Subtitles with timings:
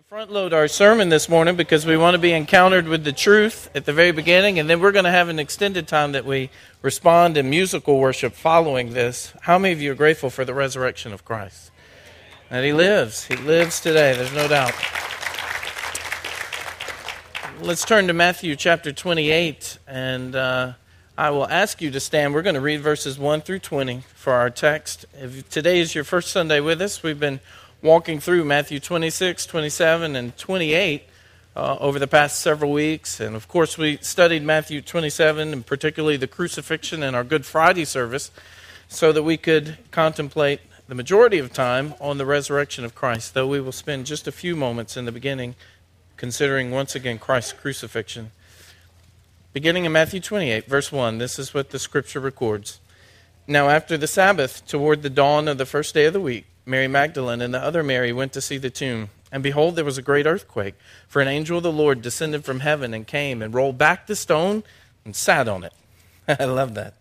[0.00, 3.12] to front load our sermon this morning because we want to be encountered with the
[3.12, 6.24] truth at the very beginning, and then we're going to have an extended time that
[6.24, 6.48] we
[6.80, 9.34] respond in musical worship following this.
[9.42, 11.70] How many of you are grateful for the resurrection of Christ?
[12.48, 13.24] That He lives.
[13.24, 14.72] He lives today, there's no doubt.
[17.60, 20.72] Let's turn to Matthew chapter 28, and uh,
[21.18, 22.32] I will ask you to stand.
[22.32, 25.04] We're going to read verses 1 through 20 for our text.
[25.12, 27.40] If today is your first Sunday with us, we've been
[27.82, 31.04] walking through Matthew 26, 27, and 28
[31.56, 33.20] uh, over the past several weeks.
[33.20, 37.84] And of course, we studied Matthew 27, and particularly the crucifixion in our Good Friday
[37.84, 38.30] service,
[38.88, 43.46] so that we could contemplate the majority of time on the resurrection of Christ, though
[43.46, 45.54] we will spend just a few moments in the beginning
[46.16, 48.30] considering once again Christ's crucifixion.
[49.54, 52.78] Beginning in Matthew 28, verse 1, this is what the scripture records.
[53.46, 56.88] Now, after the Sabbath, toward the dawn of the first day of the week, Mary
[56.88, 59.10] Magdalene and the other Mary went to see the tomb.
[59.32, 60.74] And behold, there was a great earthquake,
[61.08, 64.16] for an angel of the Lord descended from heaven and came and rolled back the
[64.16, 64.62] stone
[65.04, 65.72] and sat on it.
[66.28, 66.94] I love that.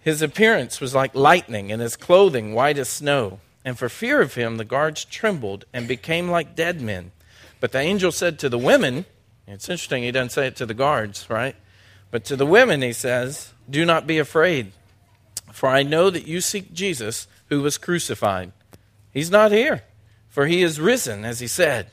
[0.00, 3.40] His appearance was like lightning, and his clothing white as snow.
[3.64, 7.12] And for fear of him, the guards trembled and became like dead men.
[7.60, 9.04] But the angel said to the women,
[9.46, 11.54] it's interesting, he doesn't say it to the guards, right?
[12.10, 14.72] But to the women, he says, Do not be afraid,
[15.52, 18.52] for I know that you seek Jesus who was crucified.
[19.12, 19.82] He's not here,
[20.28, 21.90] for he is risen, as he said.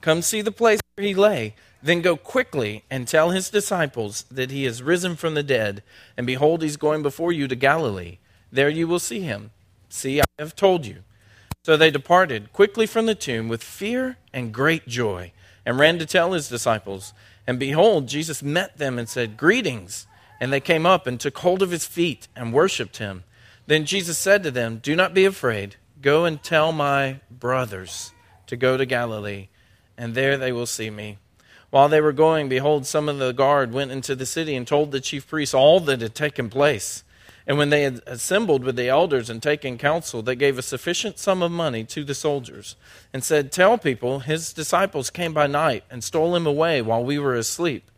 [0.00, 1.54] Come see the place where he lay.
[1.82, 5.82] Then go quickly and tell his disciples that he is risen from the dead.
[6.16, 8.18] And behold, he's going before you to Galilee.
[8.50, 9.50] There you will see him.
[9.88, 11.04] See, I have told you.
[11.64, 15.32] So they departed quickly from the tomb with fear and great joy,
[15.64, 17.12] and ran to tell his disciples.
[17.46, 20.06] And behold, Jesus met them and said, Greetings.
[20.40, 23.24] And they came up and took hold of his feet and worshipped him.
[23.66, 25.76] Then Jesus said to them, Do not be afraid.
[26.06, 28.12] Go and tell my brothers
[28.46, 29.48] to go to Galilee,
[29.98, 31.18] and there they will see me.
[31.70, 34.92] While they were going, behold, some of the guard went into the city and told
[34.92, 37.02] the chief priests all that had taken place.
[37.44, 41.18] And when they had assembled with the elders and taken counsel, they gave a sufficient
[41.18, 42.76] sum of money to the soldiers,
[43.12, 47.18] and said, Tell people, his disciples came by night and stole him away while we
[47.18, 47.90] were asleep.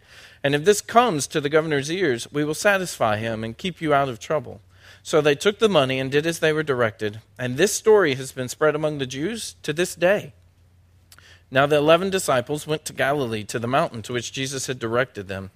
[0.42, 3.92] And if this comes to the governor's ears, we will satisfy him and keep you
[3.92, 4.62] out of trouble.
[5.08, 7.22] So they took the money and did as they were directed.
[7.38, 10.34] And this story has been spread among the Jews to this day.
[11.50, 15.26] Now the eleven disciples went to Galilee, to the mountain to which Jesus had directed
[15.26, 15.50] them.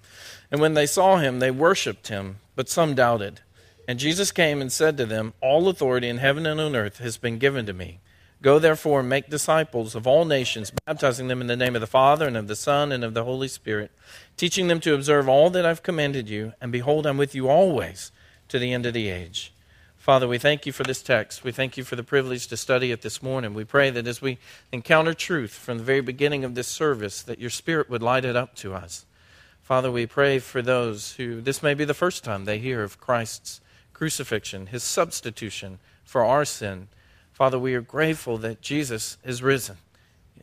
[0.49, 3.41] And when they saw him, they worshipped him, but some doubted.
[3.87, 7.17] And Jesus came and said to them, All authority in heaven and on earth has
[7.17, 7.99] been given to me.
[8.41, 11.85] Go therefore and make disciples of all nations, baptizing them in the name of the
[11.85, 13.91] Father and of the Son and of the Holy Spirit,
[14.35, 16.53] teaching them to observe all that I've commanded you.
[16.59, 18.11] And behold, I'm with you always
[18.49, 19.53] to the end of the age.
[19.97, 21.45] Father, we thank you for this text.
[21.45, 23.53] We thank you for the privilege to study it this morning.
[23.53, 24.37] We pray that as we
[24.71, 28.35] encounter truth from the very beginning of this service, that your Spirit would light it
[28.35, 29.05] up to us.
[29.61, 32.99] Father, we pray for those who this may be the first time they hear of
[32.99, 33.61] Christ's
[33.93, 36.89] crucifixion, his substitution for our sin.
[37.31, 39.77] Father, we are grateful that Jesus is risen.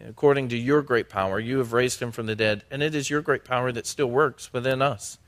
[0.09, 3.11] According to your great power, you have raised him from the dead, and it is
[3.11, 5.19] your great power that still works within us.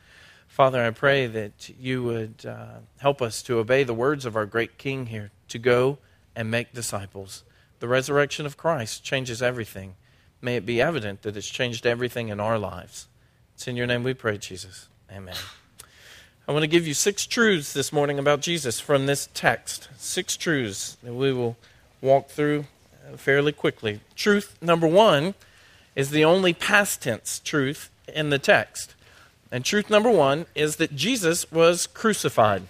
[0.52, 4.44] Father, I pray that you would uh, help us to obey the words of our
[4.44, 5.96] great King here to go
[6.36, 7.42] and make disciples.
[7.80, 9.94] The resurrection of Christ changes everything.
[10.42, 13.06] May it be evident that it's changed everything in our lives.
[13.54, 14.88] It's in your name we pray, Jesus.
[15.10, 15.36] Amen.
[16.46, 19.88] I want to give you six truths this morning about Jesus from this text.
[19.96, 21.56] Six truths that we will
[22.02, 22.66] walk through
[23.10, 24.00] uh, fairly quickly.
[24.16, 25.32] Truth number one
[25.96, 28.94] is the only past tense truth in the text.
[29.52, 32.62] And truth number one is that Jesus was crucified.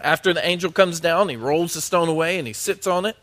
[0.00, 3.16] After the angel comes down, he rolls the stone away and he sits on it.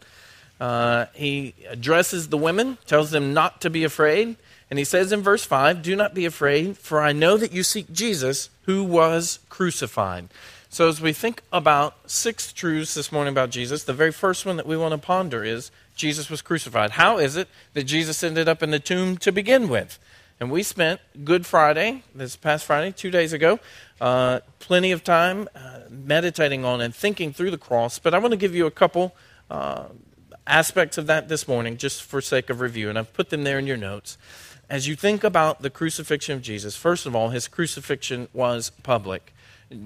[0.60, 4.36] Uh, he addresses the women, tells them not to be afraid.
[4.70, 7.64] And he says in verse 5 Do not be afraid, for I know that you
[7.64, 10.28] seek Jesus who was crucified.
[10.70, 14.58] So, as we think about six truths this morning about Jesus, the very first one
[14.58, 16.92] that we want to ponder is Jesus was crucified.
[16.92, 20.00] How is it that Jesus ended up in the tomb to begin with?
[20.40, 23.60] And we spent Good Friday, this past Friday, two days ago,
[24.02, 28.00] uh, plenty of time uh, meditating on and thinking through the cross.
[28.00, 29.16] But I want to give you a couple
[29.50, 29.86] uh,
[30.46, 32.90] aspects of that this morning, just for sake of review.
[32.90, 34.18] And I've put them there in your notes.
[34.70, 39.33] As you think about the crucifixion of Jesus, first of all, his crucifixion was public.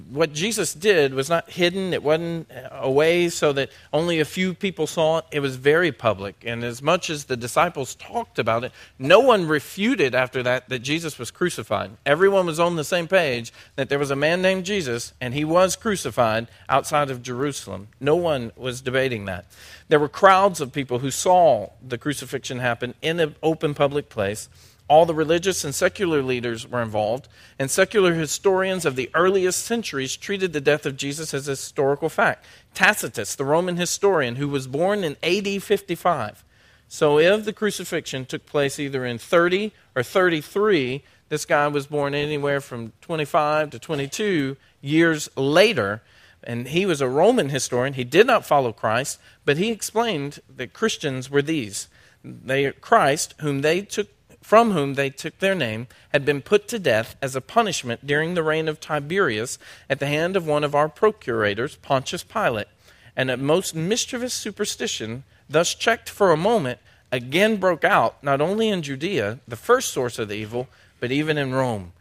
[0.10, 4.88] What Jesus did was not hidden, it wasn't away so that only a few people
[4.88, 5.25] saw it.
[5.31, 6.44] It was very public.
[6.45, 10.80] And as much as the disciples talked about it, no one refuted after that that
[10.80, 11.92] Jesus was crucified.
[12.06, 15.45] Everyone was on the same page that there was a man named Jesus and he
[15.45, 17.88] was crucified outside of Jerusalem.
[18.00, 19.45] No one was debating that.
[19.89, 24.50] There were crowds of people who saw the crucifixion happen in an open public place.
[24.88, 27.28] All the religious and secular leaders were involved,
[27.60, 32.10] and secular historians of the earliest centuries treated the death of Jesus as a historical
[32.10, 32.45] fact.
[32.74, 36.44] Tacitus, the Roman historian who was born in AD 55,
[36.88, 42.13] so if the crucifixion took place either in 30 or 33, this guy was born
[42.16, 46.01] anywhere from 25 to 22 years later.
[46.44, 47.95] And he was a Roman historian.
[47.95, 51.89] He did not follow Christ, but he explained that Christians were these.
[52.24, 54.07] They, Christ, whom they took
[54.47, 58.33] from whom they took their name, had been put to death as a punishment during
[58.33, 59.59] the reign of Tiberius
[59.89, 62.69] at the hand of one of our procurators, Pontius Pilate.
[63.13, 66.79] And a most mischievous superstition, thus checked for a moment,
[67.11, 70.69] again broke out, not only in Judea, the first source of the evil,
[71.01, 71.91] but even in Rome.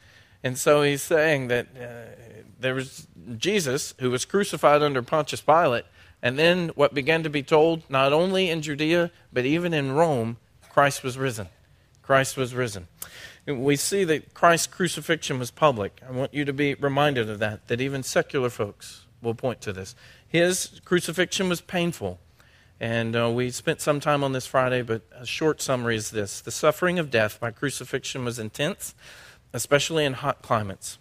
[0.44, 2.14] And so he's saying that uh,
[2.60, 3.08] there was
[3.38, 5.86] Jesus, who was crucified under Pontius Pilate,
[6.22, 10.36] and then what began to be told, not only in Judea, but even in Rome,
[10.70, 11.48] Christ was risen.
[12.06, 12.86] Christ was risen.
[13.46, 16.00] We see that Christ's crucifixion was public.
[16.08, 19.72] I want you to be reminded of that, that even secular folks will point to
[19.72, 19.96] this.
[20.26, 22.20] His crucifixion was painful.
[22.78, 26.40] And uh, we spent some time on this Friday, but a short summary is this
[26.40, 28.94] The suffering of death by crucifixion was intense,
[29.52, 30.98] especially in hot climates.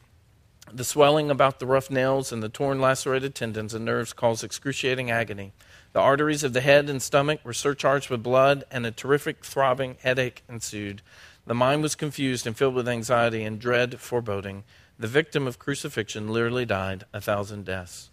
[0.74, 5.12] The swelling about the rough nails and the torn lacerated tendons and nerves caused excruciating
[5.12, 5.54] agony.
[5.96, 9.96] The arteries of the head and stomach were surcharged with blood, and a terrific throbbing
[10.02, 11.02] headache ensued.
[11.48, 14.66] The mind was confused and filled with anxiety and dread foreboding.
[15.00, 18.10] The victim of crucifixion literally died a thousand deaths.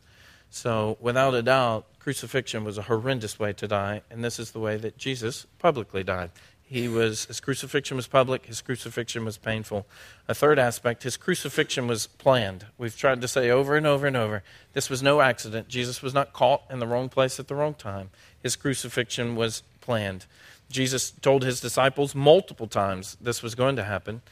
[0.48, 4.60] So, without a doubt, crucifixion was a horrendous way to die, and this is the
[4.60, 6.30] way that Jesus publicly died.
[6.72, 9.86] He was his crucifixion was public, his crucifixion was painful.
[10.26, 12.64] A third aspect, his crucifixion was planned.
[12.78, 14.42] We've tried to say over and over and over,
[14.72, 15.68] this was no accident.
[15.68, 18.08] Jesus was not caught in the wrong place at the wrong time.
[18.42, 20.24] His crucifixion was planned.
[20.70, 24.22] Jesus told his disciples multiple times this was going to happen.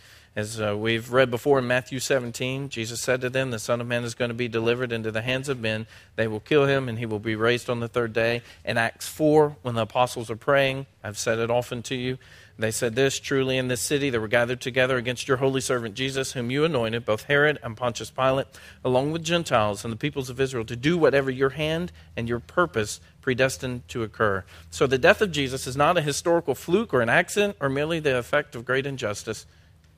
[0.41, 3.87] As uh, we've read before in Matthew 17, Jesus said to them, The Son of
[3.87, 5.87] Man is going to be delivered into the hands of men.
[6.17, 8.41] They will kill him, and he will be raised on the third day.
[8.65, 12.17] In Acts 4, when the apostles are praying, I've said it often to you,
[12.59, 15.95] they said this Truly, in this city they were gathered together against your holy servant
[15.95, 18.47] Jesus, whom you anointed, both Herod and Pontius Pilate,
[18.83, 22.41] along with Gentiles and the peoples of Israel, to do whatever your hand and your
[22.41, 24.47] purpose predestined to occur.
[24.71, 28.01] So the death of Jesus is not a historical fluke or an accident or merely
[28.01, 29.45] the effect of great injustice.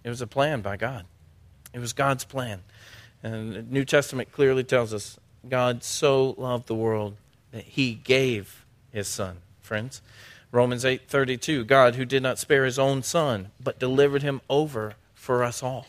[0.04, 1.04] It was a plan by God.
[1.72, 2.62] It was God's plan.
[3.22, 5.18] And the New Testament clearly tells us
[5.48, 7.16] God so loved the world
[7.52, 10.02] that he gave his son, friends.
[10.50, 15.42] Romans 8:32 God who did not spare his own son but delivered him over for
[15.42, 15.86] us all.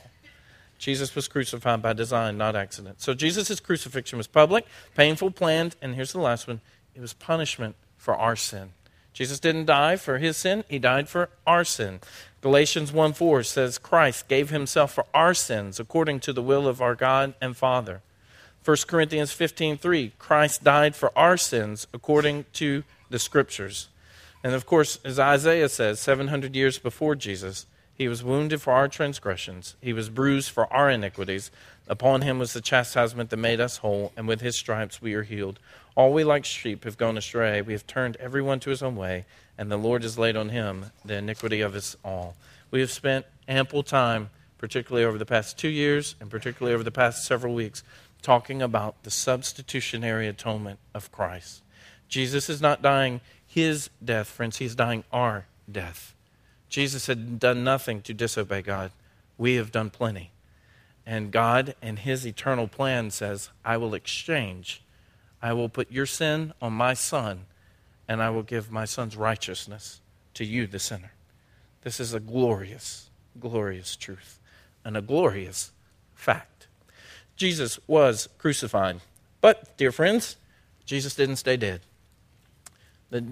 [0.78, 3.02] Jesus was crucified by design, not accident.
[3.02, 6.62] So Jesus' crucifixion was public, painful, planned, and here's the last one
[6.96, 8.74] it was punishment for our sin.
[9.14, 12.00] Jesus didn't die for his sin, he died for our sin.
[12.42, 16.82] Galatians 1 4 says, Christ gave himself for our sins according to the will of
[16.82, 18.02] our God and Father.
[18.66, 23.90] 1 Corinthians 15 3, Christ died for our sins according to the Scriptures.
[24.44, 28.88] And of course, as Isaiah says, 700 years before Jesus, he was wounded for our
[28.88, 31.52] transgressions, he was bruised for our iniquities.
[31.88, 35.24] Upon him was the chastisement that made us whole, and with his stripes we are
[35.24, 35.60] healed.
[35.96, 37.62] All we like sheep have gone astray.
[37.62, 39.26] We have turned everyone to his own way,
[39.58, 42.36] and the Lord has laid on him the iniquity of us all.
[42.72, 46.92] We have spent ample time, particularly over the past two years, and particularly over the
[46.92, 47.84] past several weeks,
[48.24, 51.62] talking about the substitutionary atonement of Christ.
[52.08, 56.16] Jesus is not dying his death, friends, he's dying our death.
[56.70, 58.92] Jesus had done nothing to disobey God.
[59.38, 60.32] We have done plenty.
[61.06, 64.83] And God, in his eternal plan, says, I will exchange
[65.44, 67.42] I will put your sin on my son,
[68.08, 70.00] and I will give my son's righteousness
[70.36, 71.12] to you, the sinner.
[71.82, 74.40] This is a glorious, glorious truth
[74.86, 75.72] and a glorious
[76.16, 76.68] fact.
[77.36, 79.02] Jesus was crucified.
[79.42, 80.38] But, dear friends,
[80.86, 81.82] Jesus didn't stay dead.
[83.10, 83.26] The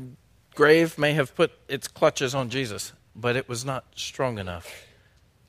[0.53, 4.85] grave may have put its clutches on Jesus, but it was not strong enough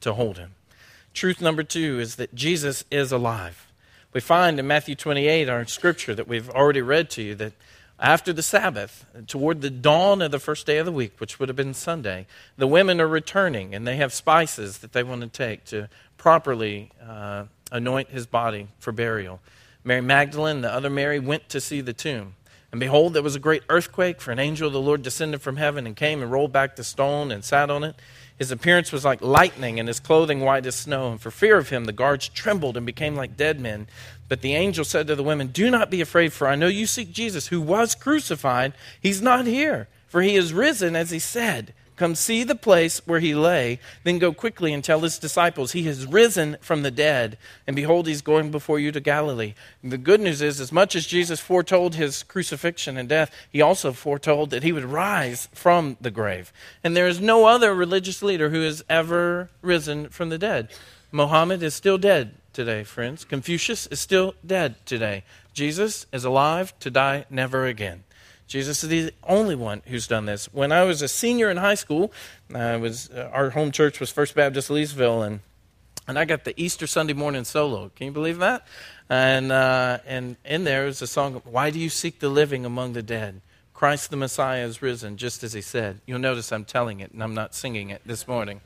[0.01, 0.55] to hold him.
[1.13, 3.67] Truth number two is that Jesus is alive.
[4.13, 7.55] We find in Matthew 28, our scripture that we've already read to you, that
[7.99, 11.49] after the Sabbath, toward the dawn of the first day of the week, which would
[11.49, 12.27] have been Sunday,
[12.59, 15.89] the women are returning and they have spices that they want to take to
[16.19, 19.41] properly uh, anoint his body for burial.
[19.83, 22.35] Mary Magdalene the other Mary went to see the tomb.
[22.71, 25.57] And behold, there was a great earthquake, for an angel of the Lord descended from
[25.57, 27.97] heaven and came and rolled back the stone and sat on it.
[28.39, 31.13] His appearance was like lightning, and his clothing white as snow.
[31.13, 33.87] And for fear of him, the guards trembled and became like dead men.
[34.29, 36.87] But the angel said to the women, Do not be afraid, for I know you
[36.87, 38.73] seek Jesus, who was crucified.
[39.01, 41.75] He's not here, for he is risen, as he said.
[41.97, 45.83] Come see the place where he lay, then go quickly and tell his disciples, He
[45.85, 49.55] has risen from the dead, and behold, he's going before you to Galilee.
[49.83, 53.61] And the good news is, as much as Jesus foretold his crucifixion and death, he
[53.61, 56.53] also foretold that he would rise from the grave.
[56.83, 60.71] And there is no other religious leader who has ever risen from the dead.
[61.11, 63.25] Mohammed is still dead today, friends.
[63.25, 65.25] Confucius is still dead today.
[65.53, 68.05] Jesus is alive to die never again.
[68.53, 70.45] Jesus is the only one who's done this.
[70.53, 72.13] When I was a senior in high school,
[72.55, 75.41] I was uh, our home church was First Baptist Leesville, and
[76.07, 77.91] and I got the Easter Sunday morning solo.
[77.97, 78.67] Can you believe that?
[79.09, 81.41] And uh, and in there is a song.
[81.47, 83.41] Why do you seek the living among the dead?
[83.73, 86.03] Christ the Messiah is risen, just as he said.
[86.05, 88.61] You'll notice I'm telling it, and I'm not singing it this morning.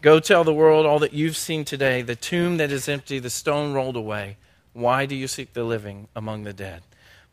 [0.00, 3.28] Go tell the world all that you've seen today the tomb that is empty, the
[3.28, 4.38] stone rolled away.
[4.72, 6.80] Why do you seek the living among the dead?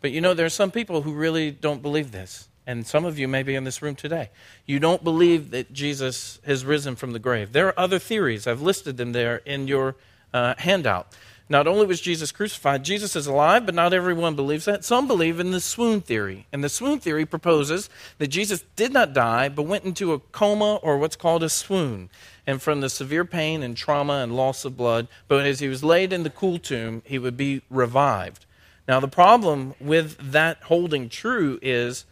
[0.06, 2.48] But you know, there are some people who really don't believe this.
[2.68, 4.30] And some of you may be in this room today.
[4.68, 7.54] You don't believe that Jesus has risen from the grave.
[7.54, 8.46] There are other theories.
[8.46, 9.96] I've listed them there in your
[10.32, 11.08] uh, handout.
[11.50, 14.86] Not only was Jesus crucified, Jesus is alive, but not everyone believes that.
[14.86, 16.46] Some believe in the swoon theory.
[16.54, 20.76] And the swoon theory proposes that Jesus did not die, but went into a coma
[20.84, 22.12] or what's called a swoon.
[22.46, 25.84] And from the severe pain and trauma and loss of blood, but as he was
[25.84, 28.46] laid in the cool tomb, he would be revived.
[28.88, 32.06] Now, the problem with that holding true is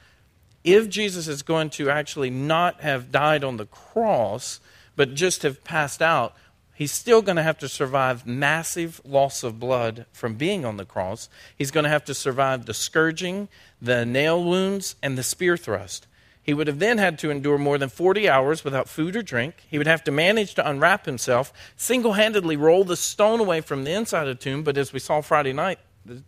[0.63, 4.59] if Jesus is going to actually not have died on the cross,
[4.95, 6.35] but just have passed out,
[6.73, 10.85] he's still going to have to survive massive loss of blood from being on the
[10.85, 11.29] cross.
[11.55, 13.49] He's going to have to survive the scourging,
[13.81, 16.07] the nail wounds, and the spear thrust.
[16.41, 19.55] He would have then had to endure more than 40 hours without food or drink.
[19.69, 23.85] He would have to manage to unwrap himself, single handedly roll the stone away from
[23.85, 24.61] the inside of the tomb.
[24.63, 26.21] But as we saw Friday night, the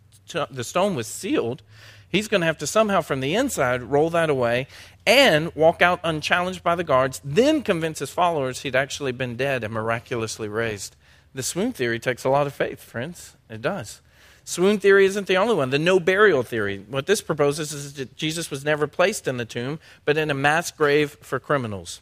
[0.62, 1.62] stone was sealed,
[2.08, 4.66] he's going to have to somehow from the inside roll that away
[5.06, 9.62] and walk out unchallenged by the guards, then convince his followers he'd actually been dead
[9.62, 10.96] and miraculously raised.
[11.34, 13.36] The swoon theory takes a lot of faith, friends.
[13.48, 14.00] It does.
[14.44, 15.70] Swoon theory isn't the only one.
[15.70, 16.84] The no burial theory.
[16.88, 20.34] What this proposes is that Jesus was never placed in the tomb, but in a
[20.34, 22.00] mass grave for criminals.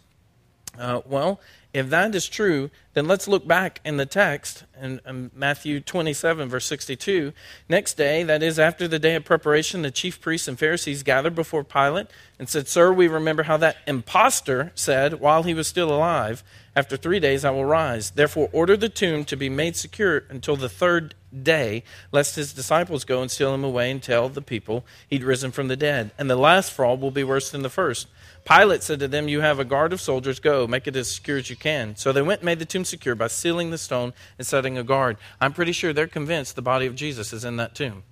[0.79, 1.41] Uh, well,
[1.75, 6.49] if that is true, then let's look back in the text in, in, Matthew 27,
[6.49, 7.33] verse 62.
[7.69, 11.35] Next day, that is after the day of preparation, the chief priests and Pharisees gathered
[11.35, 12.07] before Pilate
[12.39, 16.45] and said, Sir, we remember how that impostor said while he was still alive,
[16.77, 18.13] After three days I will rise.
[18.13, 23.05] Therefore, order the tomb to be made secure until the third day, lest his disciples
[23.05, 26.13] go and steal him away and tell the people he'd risen from the dead.
[26.19, 28.07] And the last fraud will be worse than the first.
[28.45, 30.39] Pilate said to them, You have a guard of soldiers.
[30.39, 31.97] Go, make it as secure as you can.
[31.97, 34.83] So they went and made the tomb secure by sealing the stone and setting a
[34.83, 35.17] guard.
[35.41, 38.03] I'm pretty sure they're convinced the body of Jesus is in that tomb.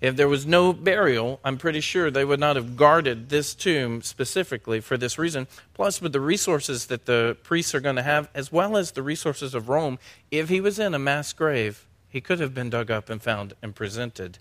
[0.00, 4.02] If there was no burial, I'm pretty sure they would not have guarded this tomb
[4.02, 5.46] specifically for this reason.
[5.72, 9.02] Plus, with the resources that the priests are going to have, as well as the
[9.02, 9.98] resources of Rome,
[10.30, 13.54] if he was in a mass grave, he could have been dug up and found
[13.62, 14.38] and presented.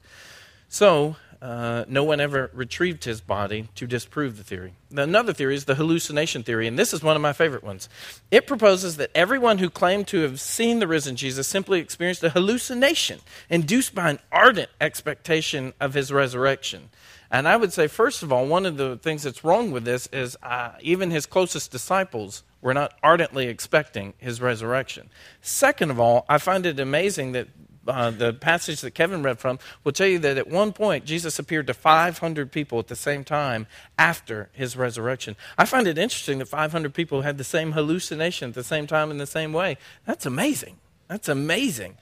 [0.68, 4.76] So, uh, no one ever retrieved his body to disprove the theory.
[4.96, 7.90] Another theory is the hallucination theory, and this is one of my favorite ones.
[8.32, 12.30] It proposes that everyone who claimed to have seen the risen Jesus simply experienced a
[12.30, 13.20] hallucination
[13.50, 16.90] induced by an ardent expectation of his resurrection.
[17.30, 20.08] And I would say, first of all, one of the things that's wrong with this
[20.14, 25.10] is uh, even his closest disciples were not ardently expecting his resurrection.
[25.42, 27.50] Second of all, I find it amazing that
[27.88, 31.40] uh, the passage that Kevin read from will tell you that at one point Jesus
[31.40, 35.36] appeared to 500 people at the same time after his resurrection.
[35.58, 39.12] I find it interesting that 500 people had the same hallucination at the same time
[39.12, 39.78] in the same way.
[40.06, 40.78] That's amazing.
[41.08, 41.98] That's amazing.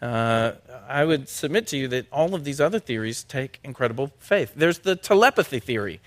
[0.00, 0.52] Uh,
[0.88, 4.52] I would submit to you that all of these other theories take incredible faith.
[4.54, 6.00] There's the telepathy theory.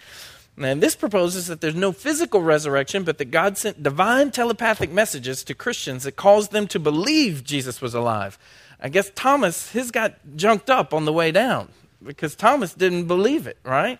[0.58, 5.44] And this proposes that there's no physical resurrection, but that God sent divine telepathic messages
[5.46, 8.38] to Christians that caused them to believe Jesus was alive.
[8.82, 11.70] I guess Thomas, his got junked up on the way down
[12.02, 14.00] because Thomas didn't believe it, right?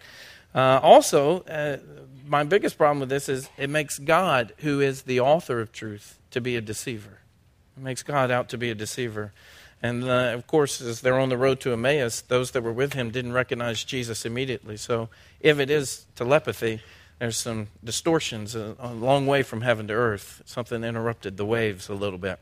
[0.56, 1.78] Uh, also, uh,
[2.26, 6.20] my biggest problem with this is it makes God, who is the author of truth,
[6.32, 7.20] to be a deceiver.
[7.76, 9.34] It makes God out to be a deceiver.
[9.82, 12.94] And uh, of course, as they're on the road to Emmaus, those that were with
[12.94, 14.78] him didn't recognize Jesus immediately.
[14.78, 15.10] So
[15.40, 16.82] if it is telepathy,
[17.20, 20.42] there's some distortions a, a long way from heaven to earth.
[20.46, 22.40] Something interrupted the waves a little bit.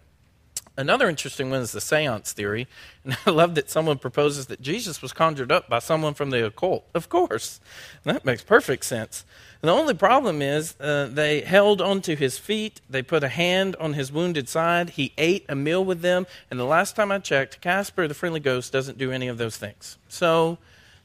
[0.78, 2.68] Another interesting one is the seance theory.
[3.04, 6.46] And I love that someone proposes that Jesus was conjured up by someone from the
[6.46, 6.86] occult.
[6.94, 7.62] Of course.
[8.04, 9.24] That makes perfect sense.
[9.62, 13.76] And the only problem is uh, they held onto his feet, they put a hand
[13.80, 17.20] on his wounded side, he ate a meal with them, and the last time I
[17.20, 19.98] checked, Casper the friendly ghost doesn't do any of those things.
[20.10, 20.58] So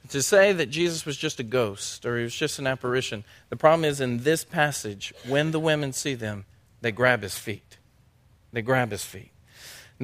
[0.09, 3.57] to say that Jesus was just a ghost or he was just an apparition, the
[3.57, 6.45] problem is in this passage, when the women see them,
[6.81, 7.79] they grab his feet.
[8.53, 9.32] They grab his feet.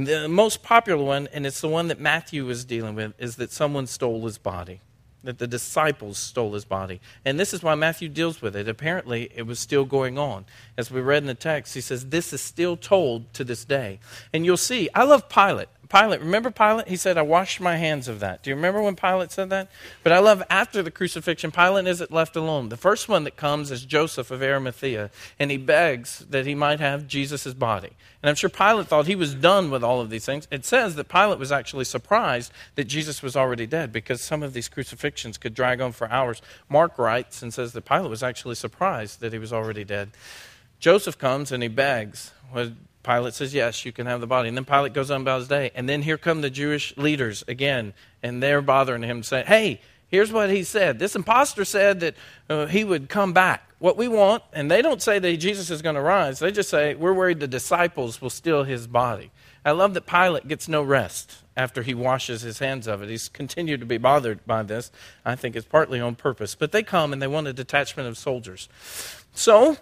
[0.04, 3.50] The most popular one, and it's the one that Matthew is dealing with, is that
[3.50, 4.80] someone stole his body,
[5.24, 7.00] that the disciples stole his body.
[7.24, 8.68] And this is why Matthew deals with it.
[8.68, 10.44] Apparently, it was still going on.
[10.76, 13.98] As we read in the text, he says, This is still told to this day.
[14.32, 15.68] And you'll see, I love Pilate.
[15.88, 16.88] Pilate, remember Pilate?
[16.88, 18.42] He said, I washed my hands of that.
[18.42, 19.70] Do you remember when Pilate said that?
[20.02, 22.68] But I love after the crucifixion, Pilate isn't left alone.
[22.68, 26.78] The first one that comes is Joseph of Arimathea, and he begs that he might
[26.80, 27.90] have Jesus' body.
[28.22, 30.46] And I'm sure Pilate thought he was done with all of these things.
[30.50, 34.52] It says that Pilate was actually surprised that Jesus was already dead because some of
[34.52, 36.42] these crucifixions could drag on for hours.
[36.68, 40.10] Mark writes and says that Pilate was actually surprised that he was already dead.
[40.80, 42.32] Joseph comes and he begs.
[42.54, 42.72] Well,
[43.08, 44.48] Pilate says, Yes, you can have the body.
[44.48, 45.70] And then Pilate goes on about his day.
[45.74, 50.30] And then here come the Jewish leaders again, and they're bothering him, saying, Hey, here's
[50.30, 50.98] what he said.
[50.98, 52.14] This impostor said that
[52.50, 53.64] uh, he would come back.
[53.78, 56.68] What we want, and they don't say that Jesus is going to rise, they just
[56.68, 59.30] say, We're worried the disciples will steal his body.
[59.64, 63.08] I love that Pilate gets no rest after he washes his hands of it.
[63.08, 64.90] He's continued to be bothered by this.
[65.24, 66.54] I think it's partly on purpose.
[66.54, 68.68] But they come and they want a detachment of soldiers.
[69.34, 69.78] So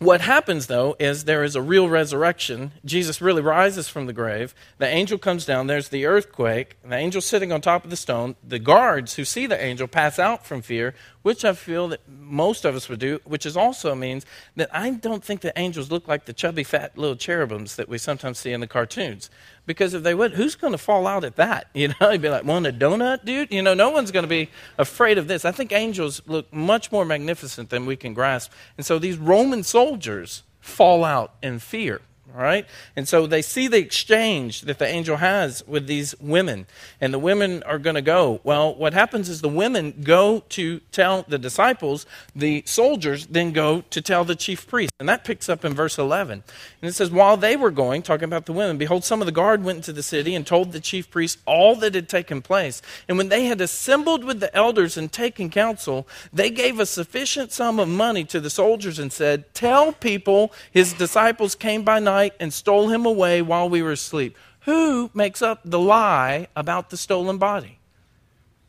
[0.00, 2.72] what happens, though, is there is a real resurrection.
[2.86, 4.54] Jesus really rises from the grave.
[4.78, 5.66] The angel comes down.
[5.66, 6.78] There's the earthquake.
[6.82, 8.34] The angel sitting on top of the stone.
[8.42, 12.64] The guards who see the angel pass out from fear, which I feel that most
[12.64, 14.24] of us would do, which is also means
[14.56, 17.98] that I don't think the angels look like the chubby, fat little cherubims that we
[17.98, 19.28] sometimes see in the cartoons.
[19.70, 21.68] Because if they would, who's going to fall out at that?
[21.80, 23.52] You know, you'd be like, want a donut, dude?
[23.52, 25.44] You know, no one's going to be afraid of this.
[25.44, 28.50] I think angels look much more magnificent than we can grasp.
[28.76, 32.02] And so these Roman soldiers fall out in fear.
[32.34, 32.66] All right?
[32.96, 36.66] And so they see the exchange that the angel has with these women,
[37.00, 38.40] and the women are going to go.
[38.44, 43.82] Well, what happens is the women go to tell the disciples, the soldiers then go
[43.90, 44.92] to tell the chief priest.
[45.00, 46.44] And that picks up in verse 11.
[46.82, 49.32] And it says, While they were going, talking about the women, behold, some of the
[49.32, 52.82] guard went into the city and told the chief priest all that had taken place.
[53.08, 57.52] And when they had assembled with the elders and taken counsel, they gave a sufficient
[57.52, 62.19] sum of money to the soldiers and said, Tell people his disciples came by night
[62.20, 64.36] night and stole him away while we were asleep.
[64.60, 67.78] Who makes up the lie about the stolen body?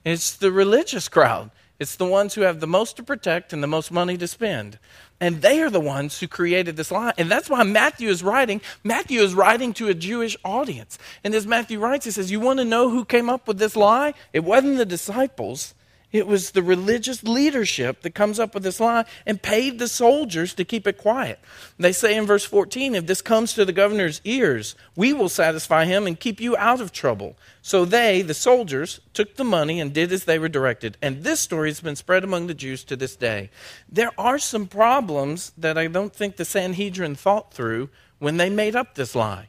[0.05, 1.51] It's the religious crowd.
[1.77, 4.79] It's the ones who have the most to protect and the most money to spend.
[5.19, 7.13] And they are the ones who created this lie.
[7.17, 8.61] And that's why Matthew is writing.
[8.83, 10.97] Matthew is writing to a Jewish audience.
[11.23, 13.75] And as Matthew writes, he says, You want to know who came up with this
[13.75, 14.13] lie?
[14.31, 15.73] It wasn't the disciples,
[16.11, 20.53] it was the religious leadership that comes up with this lie and paid the soldiers
[20.55, 21.39] to keep it quiet.
[21.77, 25.85] They say in verse 14, if this comes to the governor's ears, we will satisfy
[25.85, 27.37] him and keep you out of trouble.
[27.61, 30.97] So they, the soldiers, took the money and did as they were directed.
[31.01, 33.49] And this story has been spread among the Jews to this day.
[33.89, 38.75] There are some problems that I don't think the Sanhedrin thought through when they made
[38.75, 39.47] up this lie.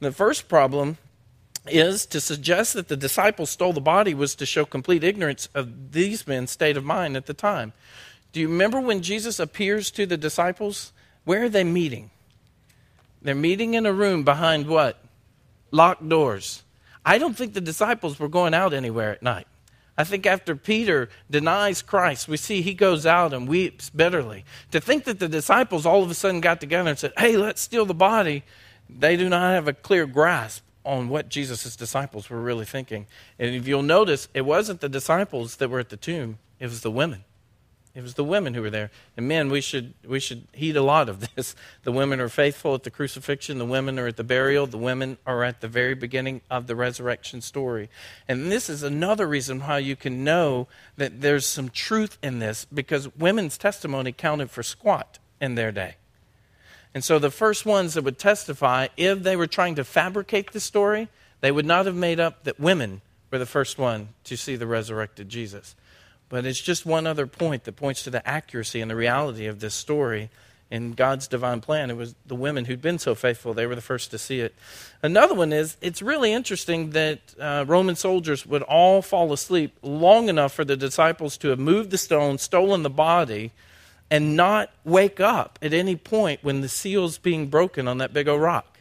[0.00, 0.98] The first problem
[1.66, 5.92] is to suggest that the disciples stole the body was to show complete ignorance of
[5.92, 7.72] these men's state of mind at the time.
[8.32, 10.92] Do you remember when Jesus appears to the disciples?
[11.24, 12.10] Where are they meeting?
[13.20, 14.98] They're meeting in a room behind what?
[15.70, 16.64] Locked doors.
[17.04, 19.46] I don't think the disciples were going out anywhere at night.
[19.96, 24.44] I think after Peter denies Christ, we see he goes out and weeps bitterly.
[24.70, 27.60] To think that the disciples all of a sudden got together and said, Hey, let's
[27.60, 28.42] steal the body,
[28.88, 33.06] they do not have a clear grasp on what Jesus' disciples were really thinking.
[33.38, 36.80] And if you'll notice, it wasn't the disciples that were at the tomb, it was
[36.82, 37.24] the women.
[37.94, 38.90] It was the women who were there.
[39.18, 41.54] And men, we should, we should heed a lot of this.
[41.82, 45.18] The women are faithful at the crucifixion, the women are at the burial, the women
[45.26, 47.90] are at the very beginning of the resurrection story.
[48.26, 52.64] And this is another reason why you can know that there's some truth in this,
[52.64, 55.96] because women's testimony counted for squat in their day.
[56.94, 60.60] And so the first ones that would testify, if they were trying to fabricate the
[60.60, 61.08] story,
[61.40, 63.00] they would not have made up that women
[63.30, 65.74] were the first one to see the resurrected Jesus.
[66.28, 69.60] But it's just one other point that points to the accuracy and the reality of
[69.60, 70.30] this story
[70.70, 71.90] in God's divine plan.
[71.90, 74.54] It was the women who'd been so faithful, they were the first to see it.
[75.02, 80.30] Another one is it's really interesting that uh, Roman soldiers would all fall asleep long
[80.30, 83.52] enough for the disciples to have moved the stone, stolen the body,
[84.12, 88.28] and not wake up at any point when the seal's being broken on that big
[88.28, 88.80] old rock.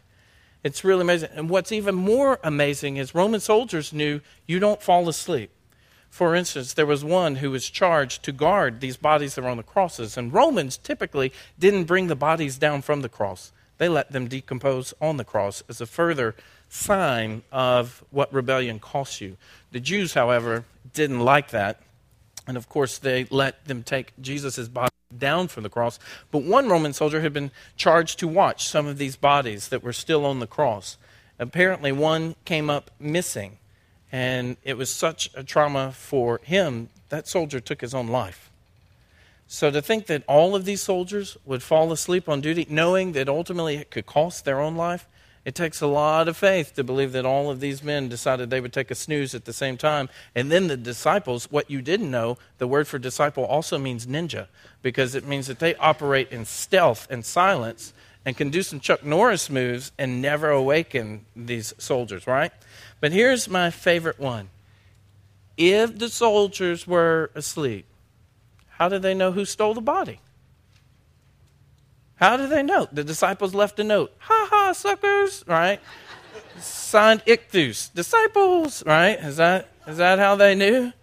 [0.61, 1.29] It's really amazing.
[1.33, 5.49] And what's even more amazing is Roman soldiers knew you don't fall asleep.
[6.09, 9.55] For instance, there was one who was charged to guard these bodies that were on
[9.55, 10.17] the crosses.
[10.17, 14.93] And Romans typically didn't bring the bodies down from the cross, they let them decompose
[14.99, 16.35] on the cross as a further
[16.67, 19.37] sign of what rebellion costs you.
[19.71, 21.79] The Jews, however, didn't like that.
[22.45, 25.99] And of course, they let them take Jesus' body down from the cross.
[26.31, 29.93] But one Roman soldier had been charged to watch some of these bodies that were
[29.93, 30.97] still on the cross.
[31.39, 33.57] Apparently, one came up missing.
[34.11, 38.51] And it was such a trauma for him, that soldier took his own life.
[39.47, 43.27] So to think that all of these soldiers would fall asleep on duty, knowing that
[43.27, 45.07] ultimately it could cost their own life,
[45.43, 48.61] it takes a lot of faith to believe that all of these men decided they
[48.61, 50.07] would take a snooze at the same time.
[50.35, 54.47] And then the disciples, what you didn't know, the word for disciple also means ninja,
[54.83, 59.03] because it means that they operate in stealth and silence and can do some Chuck
[59.03, 62.51] Norris moves and never awaken these soldiers, right?
[62.99, 64.49] But here's my favorite one.
[65.57, 67.85] If the soldiers were asleep,
[68.69, 70.19] how did they know who stole the body?
[72.21, 72.87] How did they know?
[72.91, 74.13] The disciples left a note.
[74.19, 75.79] Ha ha, suckers, right?
[76.59, 79.17] Signed Ichthus, disciples, right?
[79.19, 80.93] Is that, is that how they knew?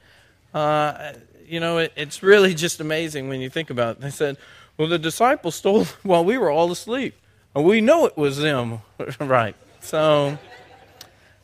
[0.55, 4.01] Uh, you know, it, it's really just amazing when you think about it.
[4.01, 4.37] They said,
[4.77, 7.17] well, the disciples stole while we were all asleep.
[7.53, 8.83] And we know it was them,
[9.21, 9.57] right?
[9.81, 10.39] So,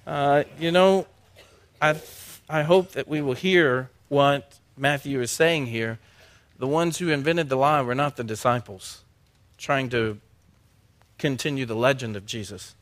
[0.06, 1.08] uh, you know,
[1.82, 2.00] I,
[2.48, 5.98] I hope that we will hear what Matthew is saying here.
[6.60, 9.00] The ones who invented the lie were not the disciples
[9.64, 10.18] trying to
[11.18, 12.74] continue the legend of Jesus,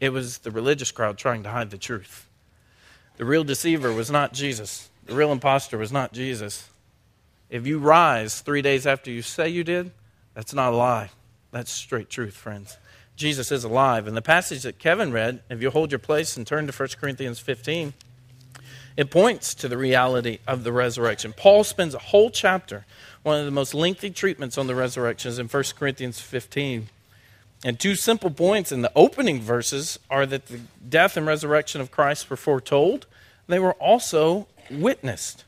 [0.00, 2.28] it was the religious crowd trying to hide the truth.
[3.16, 6.70] The real deceiver was not Jesus, the real impostor was not Jesus.
[7.50, 9.90] If you rise three days after you say you did,
[10.34, 11.10] that's not a lie.
[11.50, 12.76] That's straight truth, friends.
[13.16, 14.06] Jesus is alive.
[14.06, 16.90] And the passage that Kevin read, if you hold your place and turn to 1
[17.00, 17.94] Corinthians 15,
[18.98, 21.32] it points to the reality of the resurrection.
[21.32, 22.84] Paul spends a whole chapter,
[23.28, 26.88] one of the most lengthy treatments on the resurrection is in 1 Corinthians 15.
[27.62, 31.90] And two simple points in the opening verses are that the death and resurrection of
[31.90, 33.06] Christ were foretold,
[33.46, 35.44] they were also witnessed.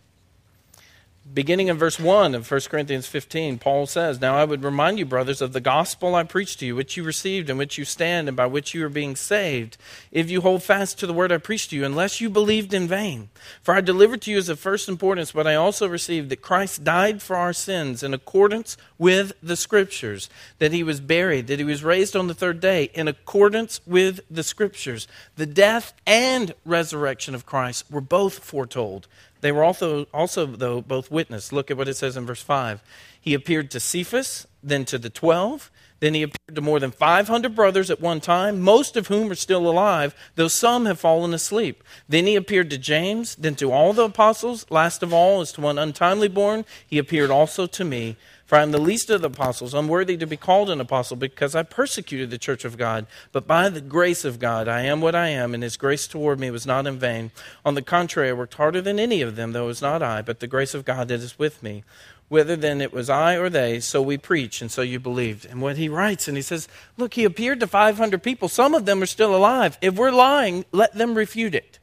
[1.33, 5.05] Beginning in verse 1 of 1 Corinthians 15, Paul says, Now I would remind you,
[5.05, 8.27] brothers, of the gospel I preached to you, which you received, in which you stand,
[8.27, 9.77] and by which you are being saved,
[10.11, 12.89] if you hold fast to the word I preached to you, unless you believed in
[12.89, 13.29] vain.
[13.63, 16.83] For I delivered to you as of first importance what I also received, that Christ
[16.83, 21.65] died for our sins in accordance with the Scriptures, that he was buried, that he
[21.65, 25.07] was raised on the third day in accordance with the Scriptures.
[25.37, 29.07] The death and resurrection of Christ were both foretold
[29.41, 31.53] they were also, also, though, both witness.
[31.53, 32.83] Look at what it says in verse 5.
[33.21, 35.71] He appeared to Cephas, then to the twelve.
[36.01, 39.35] Then he appeared to more than 500 brothers at one time, most of whom are
[39.35, 41.85] still alive, though some have fallen asleep.
[42.09, 44.65] Then he appeared to James, then to all the apostles.
[44.71, 48.17] Last of all, as to one untimely born, he appeared also to me.
[48.51, 51.55] For I am the least of the apostles, unworthy to be called an apostle, because
[51.55, 53.07] I persecuted the church of God.
[53.31, 56.41] But by the grace of God, I am what I am, and his grace toward
[56.41, 57.31] me was not in vain.
[57.65, 60.21] On the contrary, I worked harder than any of them, though it was not I,
[60.21, 61.85] but the grace of God that is with me.
[62.29, 65.45] Whether then it was I or they, so we preach, and so you believed.
[65.45, 68.49] And what he writes, and he says, Look, he appeared to 500 people.
[68.49, 69.79] Some of them are still alive.
[69.81, 71.80] If we're lying, let them refute it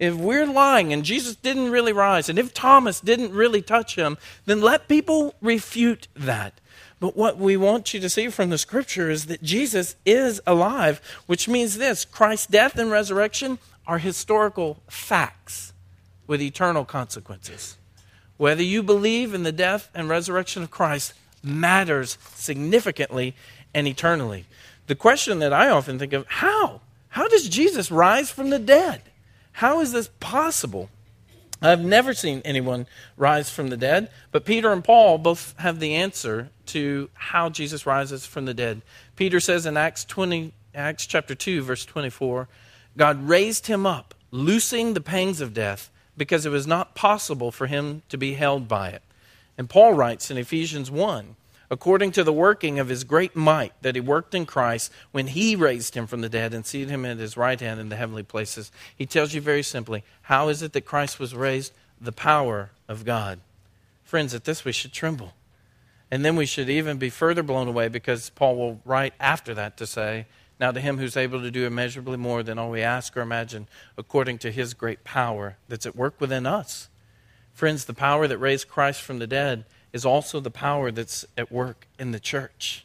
[0.00, 4.16] if we're lying and Jesus didn't really rise, and if Thomas didn't really touch him,
[4.46, 6.54] then let people refute that.
[6.98, 11.00] But what we want you to see from the scripture is that Jesus is alive,
[11.26, 15.74] which means this Christ's death and resurrection are historical facts
[16.26, 17.76] with eternal consequences.
[18.38, 23.34] Whether you believe in the death and resurrection of Christ matters significantly
[23.74, 24.46] and eternally.
[24.86, 26.80] The question that I often think of how?
[27.08, 29.02] How does Jesus rise from the dead?
[29.52, 30.90] How is this possible?
[31.62, 32.86] I've never seen anyone
[33.16, 37.84] rise from the dead, but Peter and Paul both have the answer to how Jesus
[37.84, 38.80] rises from the dead.
[39.16, 42.48] Peter says in Acts 20 Acts chapter 2 verse 24,
[42.96, 47.66] God raised him up, loosing the pangs of death, because it was not possible for
[47.66, 49.02] him to be held by it.
[49.58, 51.36] And Paul writes in Ephesians 1
[51.70, 55.54] according to the working of his great might that he worked in Christ when he
[55.54, 58.24] raised him from the dead and seated him at his right hand in the heavenly
[58.24, 58.72] places.
[58.96, 61.72] He tells you very simply how is it that Christ was raised?
[62.00, 63.40] The power of God.
[64.02, 65.34] Friends, at this we should tremble.
[66.10, 69.76] And then we should even be further blown away because Paul will write after that
[69.76, 70.26] to say,
[70.58, 73.68] Now to him who's able to do immeasurably more than all we ask or imagine,
[73.96, 76.88] according to his great power that's at work within us.
[77.52, 81.50] Friends, the power that raised Christ from the dead is also the power that's at
[81.50, 82.84] work in the church.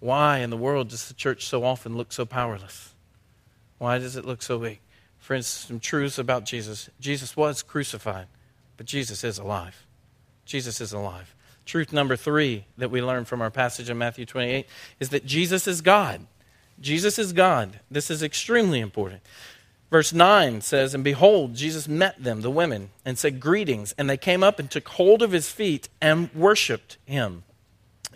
[0.00, 2.94] Why in the world does the church so often look so powerless?
[3.78, 4.80] Why does it look so weak?
[5.18, 6.90] For instance, some truths about Jesus.
[7.00, 8.26] Jesus was crucified,
[8.76, 9.86] but Jesus is alive.
[10.44, 11.34] Jesus is alive.
[11.64, 14.66] Truth number three that we learn from our passage in Matthew 28
[15.00, 16.26] is that Jesus is God.
[16.80, 17.80] Jesus is God.
[17.90, 19.22] This is extremely important.
[19.94, 23.94] Verse 9 says, And behold, Jesus met them, the women, and said, Greetings.
[23.96, 27.44] And they came up and took hold of his feet and worshiped him.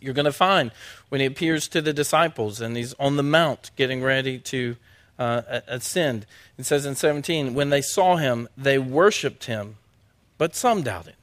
[0.01, 0.73] You're going to find
[1.09, 4.75] when he appears to the disciples and he's on the mount getting ready to
[5.21, 6.27] uh, ascend.
[6.59, 9.77] It says in 17, When they saw him, they worshiped him,
[10.37, 11.15] but some doubted.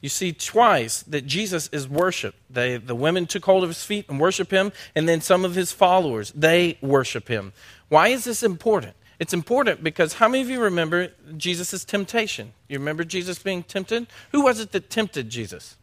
[0.00, 2.40] You see twice that Jesus is worshiped.
[2.50, 5.54] They, the women took hold of his feet and worship him, and then some of
[5.54, 7.52] his followers, they worship him.
[7.88, 8.96] Why is this important?
[9.22, 12.54] It's important because how many of you remember Jesus' temptation?
[12.66, 14.08] You remember Jesus being tempted?
[14.32, 15.76] Who was it that tempted Jesus?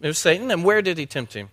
[0.00, 0.50] It was Satan.
[0.50, 1.50] And where did he tempt him?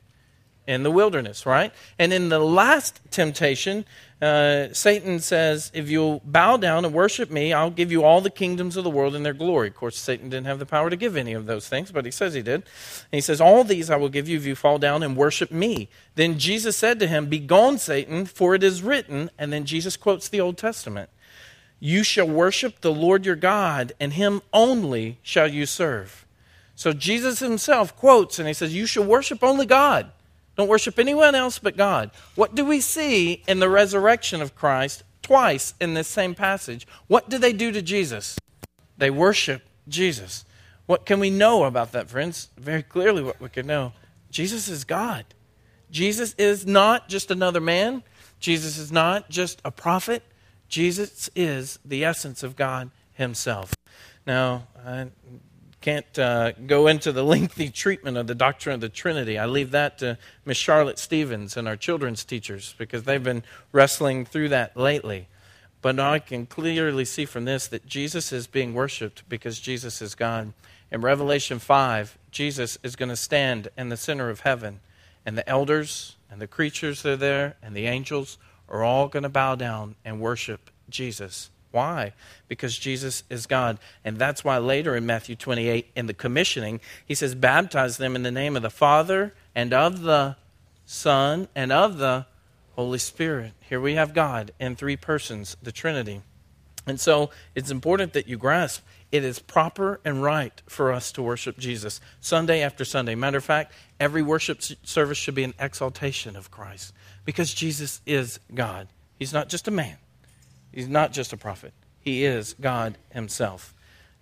[0.66, 1.72] In the wilderness, right?
[2.00, 3.86] And in the last temptation,
[4.24, 8.32] uh, Satan says, If you'll bow down and worship me, I'll give you all the
[8.32, 9.68] kingdoms of the world and their glory.
[9.68, 12.12] Of course, Satan didn't have the power to give any of those things, but he
[12.12, 12.64] says he did.
[12.64, 12.64] And
[13.12, 15.90] he says, All these I will give you if you fall down and worship me.
[16.16, 19.30] Then Jesus said to him, Begone, Satan, for it is written.
[19.38, 21.12] And then Jesus quotes the Old Testament
[21.80, 26.26] You shall worship the Lord your God, and him only shall you serve.
[26.76, 30.12] So Jesus himself quotes, and he says, You shall worship only God.
[30.56, 32.12] Don't worship anyone else but God.
[32.36, 36.86] What do we see in the resurrection of Christ twice in this same passage?
[37.08, 38.38] What do they do to Jesus?
[38.98, 40.44] They worship Jesus.
[40.86, 42.50] What can we know about that, friends?
[42.58, 43.94] Very clearly, what we can know
[44.32, 45.26] Jesus is God.
[45.92, 48.04] Jesus is not just another man,
[48.40, 50.24] Jesus is not just a prophet.
[50.70, 53.74] Jesus is the essence of God Himself.
[54.26, 55.08] Now, I
[55.82, 59.38] can't uh, go into the lengthy treatment of the doctrine of the Trinity.
[59.38, 64.26] I leave that to Miss Charlotte Stevens and our children's teachers because they've been wrestling
[64.26, 65.28] through that lately.
[65.82, 70.14] But I can clearly see from this that Jesus is being worshiped because Jesus is
[70.14, 70.54] God.
[70.92, 74.82] In Revelation 5, Jesus is going to stand in the center of heaven,
[75.26, 78.38] and the elders and the creatures that are there and the angels
[78.70, 81.50] are all going to bow down and worship Jesus.
[81.72, 82.14] Why?
[82.48, 83.78] Because Jesus is God.
[84.04, 88.24] And that's why later in Matthew 28, in the commissioning, he says, Baptize them in
[88.24, 90.36] the name of the Father and of the
[90.86, 92.26] Son and of the
[92.76, 93.54] Holy Spirit.
[93.60, 96.22] Here we have God in three persons, the Trinity.
[96.88, 101.24] And so it's important that you grasp it is proper and right for us to
[101.24, 103.16] worship Jesus Sunday after Sunday.
[103.16, 106.94] Matter of fact, every worship service should be an exaltation of Christ
[107.30, 108.88] because Jesus is God.
[109.20, 109.98] He's not just a man.
[110.72, 113.76] He's not just a prophet, he is God himself.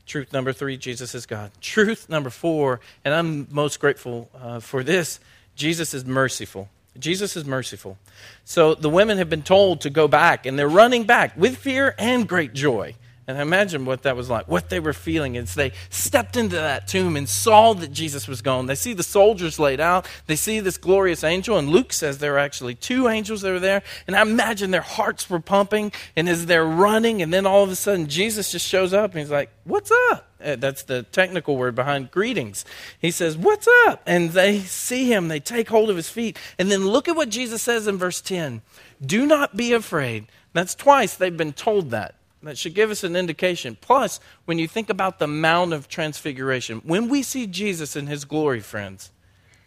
[0.06, 1.52] Truth number three Jesus is God.
[1.62, 5.22] Truth number four, and I'm most grateful uh, for this
[5.56, 6.68] Jesus is merciful.
[7.00, 7.98] Jesus is merciful.
[8.44, 11.96] So the women have been told to go back, and they're running back with fear
[11.98, 12.94] and great joy.
[13.28, 16.88] And imagine what that was like, what they were feeling as they stepped into that
[16.88, 18.68] tomb and saw that Jesus was gone.
[18.68, 22.32] They see the soldiers laid out, they see this glorious angel, and Luke says there
[22.32, 23.84] were actually two angels that were there.
[24.08, 27.70] And I imagine their hearts were pumping, and as they're running, and then all of
[27.70, 30.28] a sudden Jesus just shows up and he's like, What's up?
[30.42, 32.64] Uh, that's the technical word behind greetings.
[33.02, 34.02] He says, What's up?
[34.06, 36.38] And they see him, they take hold of his feet.
[36.58, 38.62] And then look at what Jesus says in verse 10
[39.06, 40.28] Do not be afraid.
[40.54, 42.16] That's twice they've been told that.
[42.44, 43.78] That should give us an indication.
[43.80, 48.26] Plus, when you think about the Mount of Transfiguration, when we see Jesus in his
[48.26, 49.12] glory, friends,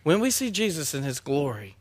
[0.02, 1.76] when we see Jesus in his glory,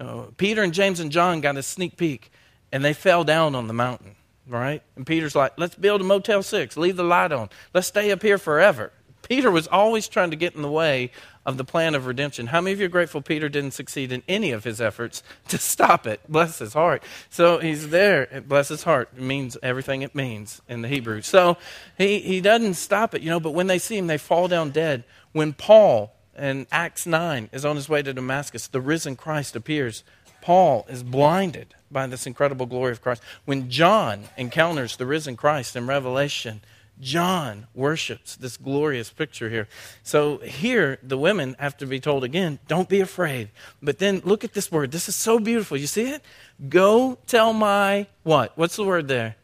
[0.00, 2.30] uh, Peter and James and John got a sneak peek
[2.70, 4.14] and they fell down on the mountain,
[4.46, 4.82] right?
[4.94, 8.22] And Peter's like, let's build a Motel 6, leave the light on, let's stay up
[8.22, 8.92] here forever.
[9.22, 11.10] Peter was always trying to get in the way
[11.44, 12.48] of the plan of redemption.
[12.48, 15.58] How many of you are grateful Peter didn't succeed in any of his efforts to
[15.58, 16.20] stop it?
[16.28, 17.02] Bless his heart.
[17.30, 18.42] So he's there.
[18.46, 19.10] Bless his heart.
[19.16, 21.22] It means everything it means in the Hebrew.
[21.22, 21.56] So
[21.96, 24.70] he, he doesn't stop it, you know, but when they see him, they fall down
[24.70, 25.04] dead.
[25.32, 30.04] When Paul in Acts 9 is on his way to Damascus, the risen Christ appears.
[30.40, 33.22] Paul is blinded by this incredible glory of Christ.
[33.44, 36.60] When John encounters the risen Christ in Revelation,
[37.00, 39.68] John worships this glorious picture here.
[40.02, 43.50] So here, the women have to be told again, don't be afraid.
[43.82, 44.90] But then look at this word.
[44.90, 45.76] This is so beautiful.
[45.76, 46.24] You see it?
[46.68, 48.52] Go tell my what?
[48.56, 49.36] What's the word there?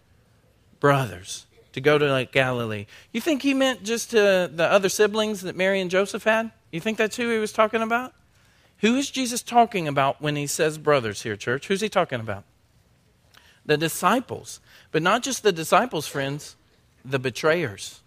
[0.80, 1.46] Brothers.
[1.72, 2.86] To go to like Galilee.
[3.12, 6.50] You think he meant just to the other siblings that Mary and Joseph had?
[6.70, 8.14] You think that's who he was talking about?
[8.78, 11.68] Who is Jesus talking about when he says brothers here, church?
[11.68, 12.44] Who's he talking about?
[13.64, 14.60] The disciples.
[14.92, 16.56] But not just the disciples, friends
[17.04, 18.00] the betrayers.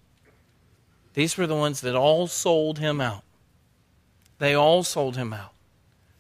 [1.14, 3.24] These were the ones that all sold him out.
[4.40, 5.54] They all sold him out.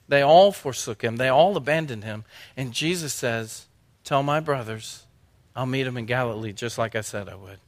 [0.08, 1.18] They all forsook him.
[1.18, 2.24] They all abandoned him.
[2.56, 3.66] And Jesus says,
[4.04, 5.04] Tell my brothers,
[5.56, 7.60] I'll meet them in Galilee, just like I said I would.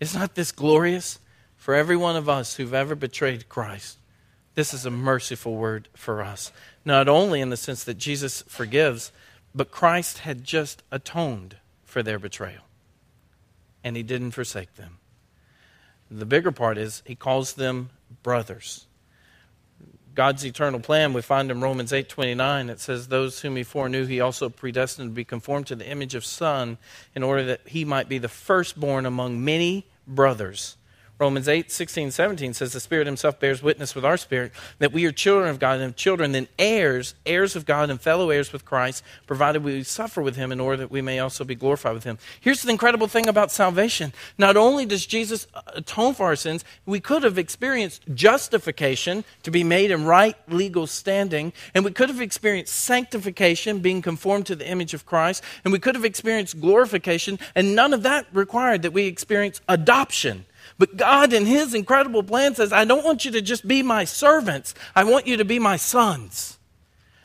[0.00, 1.20] Is not this glorious
[1.56, 3.98] for every one of us who've ever betrayed Christ?
[4.54, 6.52] This is a merciful word for us.
[6.84, 9.12] Not only in the sense that Jesus forgives,
[9.54, 12.62] but Christ had just atoned for their betrayal.
[13.82, 14.98] And he didn't forsake them.
[16.10, 17.90] The bigger part is he calls them
[18.22, 18.86] brothers.
[20.14, 24.20] God's eternal plan, we find in Romans 8:29, it says those whom he foreknew he
[24.20, 26.78] also predestined to be conformed to the image of son
[27.14, 30.76] in order that he might be the firstborn among many brothers.
[31.20, 35.04] Romans 8, 16, 17 says, The Spirit Himself bears witness with our spirit that we
[35.04, 38.64] are children of God and children, then heirs, heirs of God and fellow heirs with
[38.64, 42.04] Christ, provided we suffer with Him in order that we may also be glorified with
[42.04, 42.16] Him.
[42.40, 44.14] Here's the incredible thing about salvation.
[44.38, 49.62] Not only does Jesus atone for our sins, we could have experienced justification to be
[49.62, 54.66] made in right legal standing, and we could have experienced sanctification, being conformed to the
[54.66, 58.94] image of Christ, and we could have experienced glorification, and none of that required that
[58.94, 60.46] we experience adoption
[60.80, 64.04] but God, in His incredible plan, says, I don't want you to just be my
[64.04, 66.56] servants, I want you to be my sons.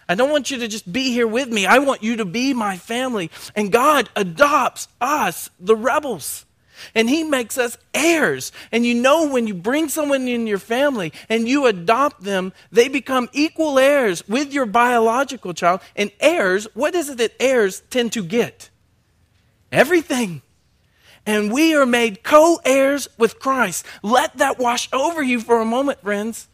[0.10, 1.66] I don't want you to just be here with me.
[1.66, 3.32] I want you to be my family.
[3.56, 6.46] And God adopts us, the rebels.
[6.94, 8.52] And he makes us heirs.
[8.74, 12.90] And you know, when you bring someone in your family and you adopt them, they
[12.90, 15.80] become equal heirs with your biological child.
[15.96, 18.70] And heirs, what is it that heirs tend to get?
[19.72, 20.42] Everything
[21.26, 23.86] and we are made co heirs with Christ.
[24.04, 26.48] Let that wash over you for a moment, friends.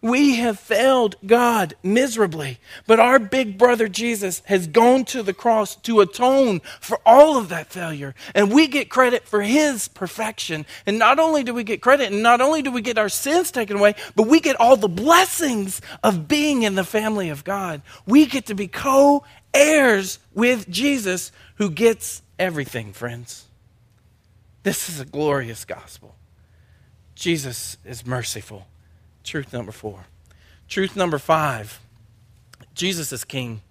[0.00, 5.74] We have failed God miserably, but our big brother Jesus has gone to the cross
[5.74, 8.14] to atone for all of that failure.
[8.32, 10.66] And we get credit for his perfection.
[10.86, 13.50] And not only do we get credit, and not only do we get our sins
[13.50, 17.82] taken away, but we get all the blessings of being in the family of God.
[18.06, 23.47] We get to be co heirs with Jesus, who gets everything, friends.
[24.62, 26.14] This is a glorious gospel.
[27.14, 28.66] Jesus is merciful.
[29.24, 30.06] Truth number four.
[30.68, 31.80] Truth number five
[32.74, 33.62] Jesus is king.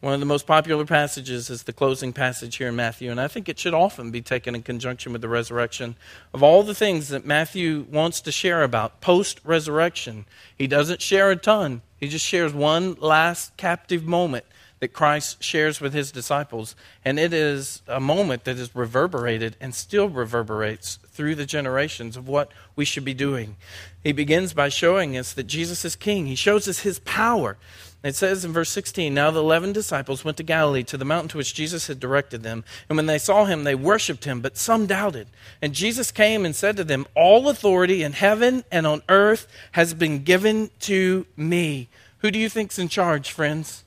[0.00, 3.28] One of the most popular passages is the closing passage here in Matthew, and I
[3.28, 5.96] think it should often be taken in conjunction with the resurrection.
[6.32, 11.30] Of all the things that Matthew wants to share about post resurrection, he doesn't share
[11.30, 11.82] a ton.
[11.98, 14.44] He just shares one last captive moment
[14.80, 16.76] that Christ shares with his disciples.
[17.04, 22.28] And it is a moment that is reverberated and still reverberates through the generations of
[22.28, 23.56] what we should be doing.
[24.04, 27.56] He begins by showing us that Jesus is king, he shows us his power.
[28.02, 31.30] It says in verse 16 Now the eleven disciples went to Galilee, to the mountain
[31.30, 32.62] to which Jesus had directed them.
[32.88, 35.26] And when they saw him, they worshipped him, but some doubted.
[35.60, 39.92] And Jesus came and said to them, All authority in heaven and on earth has
[39.92, 41.88] been given to me.
[42.18, 43.82] Who do you think's in charge, friends?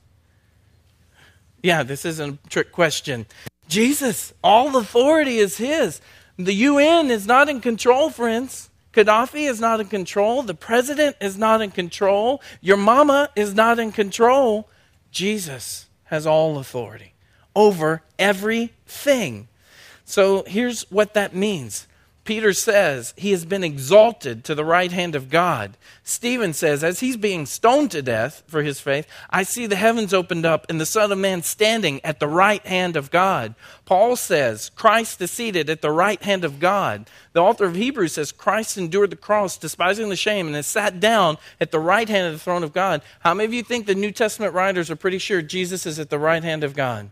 [1.62, 3.26] Yeah, this isn't a trick question.
[3.68, 6.00] Jesus, all authority is his.
[6.36, 8.70] The UN is not in control, friends.
[8.92, 10.42] Gaddafi is not in control.
[10.42, 12.42] The president is not in control.
[12.60, 14.68] Your mama is not in control.
[15.12, 17.14] Jesus has all authority
[17.54, 19.48] over everything.
[20.04, 21.86] So here's what that means
[22.24, 25.76] Peter says he has been exalted to the right hand of God.
[26.04, 30.12] Stephen says, as he's being stoned to death for his faith, I see the heavens
[30.12, 33.54] opened up and the Son of Man standing at the right hand of God.
[33.86, 37.08] Paul says, Christ is seated at the right hand of God.
[37.32, 41.00] The author of Hebrews says, Christ endured the cross, despising the shame, and has sat
[41.00, 43.00] down at the right hand of the throne of God.
[43.20, 46.10] How many of you think the New Testament writers are pretty sure Jesus is at
[46.10, 47.10] the right hand of God?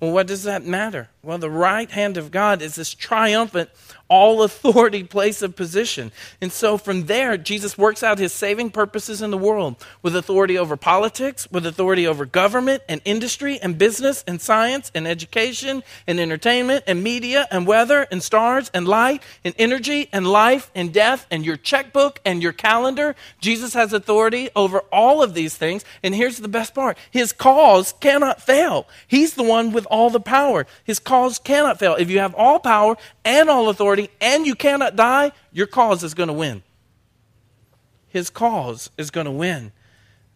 [0.00, 1.08] Well, what does that matter?
[1.24, 3.70] Well, the right hand of God is this triumphant,
[4.08, 6.12] all authority place of position.
[6.42, 10.58] And so from there, Jesus works out his saving purposes in the world with authority
[10.58, 16.20] over politics, with authority over government and industry and business and science and education and
[16.20, 21.26] entertainment and media and weather and stars and light and energy and life and death
[21.30, 23.16] and your checkbook and your calendar.
[23.40, 25.86] Jesus has authority over all of these things.
[26.02, 28.86] And here's the best part his cause cannot fail.
[29.08, 30.66] He's the one with all the power.
[30.84, 31.94] His cause cannot fail.
[31.94, 36.14] If you have all power and all authority and you cannot die, your cause is
[36.14, 36.62] going to win.
[38.08, 39.72] His cause is going to win.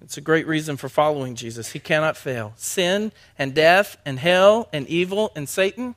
[0.00, 1.72] It's a great reason for following Jesus.
[1.72, 2.52] He cannot fail.
[2.56, 5.94] Sin and death and hell and evil and Satan,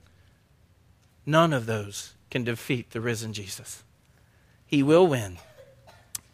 [1.25, 3.83] none of those can defeat the risen Jesus.
[4.65, 5.37] He will win.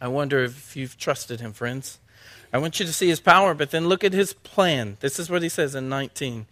[0.00, 1.98] I wonder if you've trusted him, friends.
[2.52, 4.96] I want you to see his power, but then look at his plan.
[5.00, 6.46] This is what he says in 19.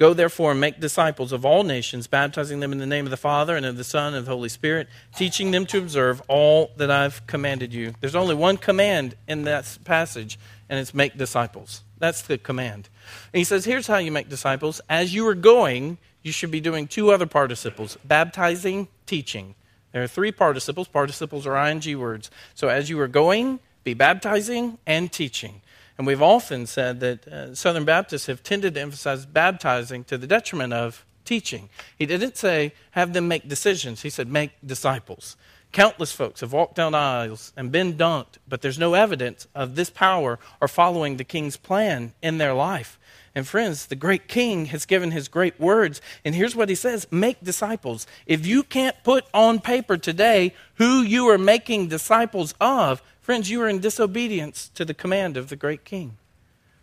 [0.00, 3.18] Go therefore and make disciples of all nations, baptizing them in the name of the
[3.18, 6.70] Father and of the Son and of the Holy Spirit, teaching them to observe all
[6.78, 7.92] that I've commanded you.
[8.00, 10.38] There's only one command in that passage,
[10.70, 11.82] and it's make disciples.
[11.98, 12.88] That's the command.
[13.34, 14.80] And he says, here's how you make disciples.
[14.88, 19.54] As you are going, you should be doing two other participles baptizing, teaching.
[19.92, 20.88] There are three participles.
[20.88, 22.30] Participles are ing words.
[22.54, 25.60] So as you are going, be baptizing and teaching.
[25.98, 30.26] And we've often said that uh, Southern Baptists have tended to emphasize baptizing to the
[30.26, 31.68] detriment of teaching.
[31.96, 35.36] He didn't say have them make decisions, he said make disciples.
[35.72, 39.90] Countless folks have walked down aisles and been dunked, but there's no evidence of this
[39.90, 42.98] power or following the king's plan in their life.
[43.34, 46.00] And friends, the great king has given his great words.
[46.24, 48.06] And here's what he says make disciples.
[48.26, 53.60] If you can't put on paper today who you are making disciples of, friends, you
[53.62, 56.16] are in disobedience to the command of the great king.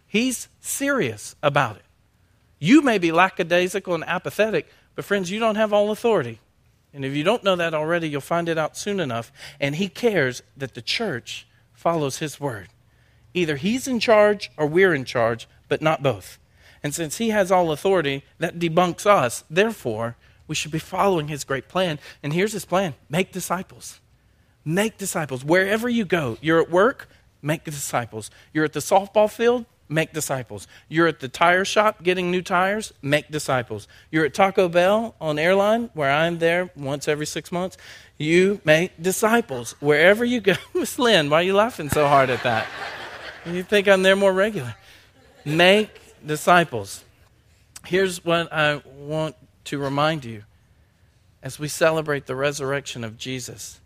[0.08, 1.84] He's serious about it.
[2.60, 6.40] You may be lackadaisical and apathetic, but friends, you don't have all authority.
[6.94, 9.32] And if you don't know that already, you'll find it out soon enough.
[9.60, 12.70] And he cares that the church follows his word.
[13.34, 16.40] Either he's in charge or we're in charge, but not both.
[16.82, 19.44] And since he has all authority, that debunks us.
[19.50, 20.16] Therefore,
[20.48, 22.00] we should be following his great plan.
[22.24, 24.00] And here's his plan make disciples.
[24.68, 25.46] Make disciples.
[25.46, 27.08] Wherever you go, you're at work,
[27.42, 28.30] make disciples.
[28.52, 30.68] You're at the softball field, make disciples.
[30.90, 33.88] You're at the tire shop getting new tires, make disciples.
[34.12, 37.78] You're at Taco Bell on airline, where I'm there once every six months,
[38.18, 39.74] you make disciples.
[39.80, 42.68] Wherever you go, Miss Lynn, why are you laughing so hard at that?
[43.46, 44.76] You think I'm there more regular.
[45.46, 47.06] Make disciples.
[47.86, 50.44] Here's what I want to remind you
[51.42, 53.80] as we celebrate the resurrection of Jesus.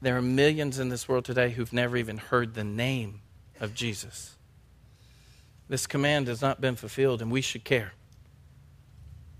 [0.00, 3.20] There are millions in this world today who've never even heard the name
[3.60, 4.36] of Jesus.
[5.68, 7.92] This command has not been fulfilled, and we should care.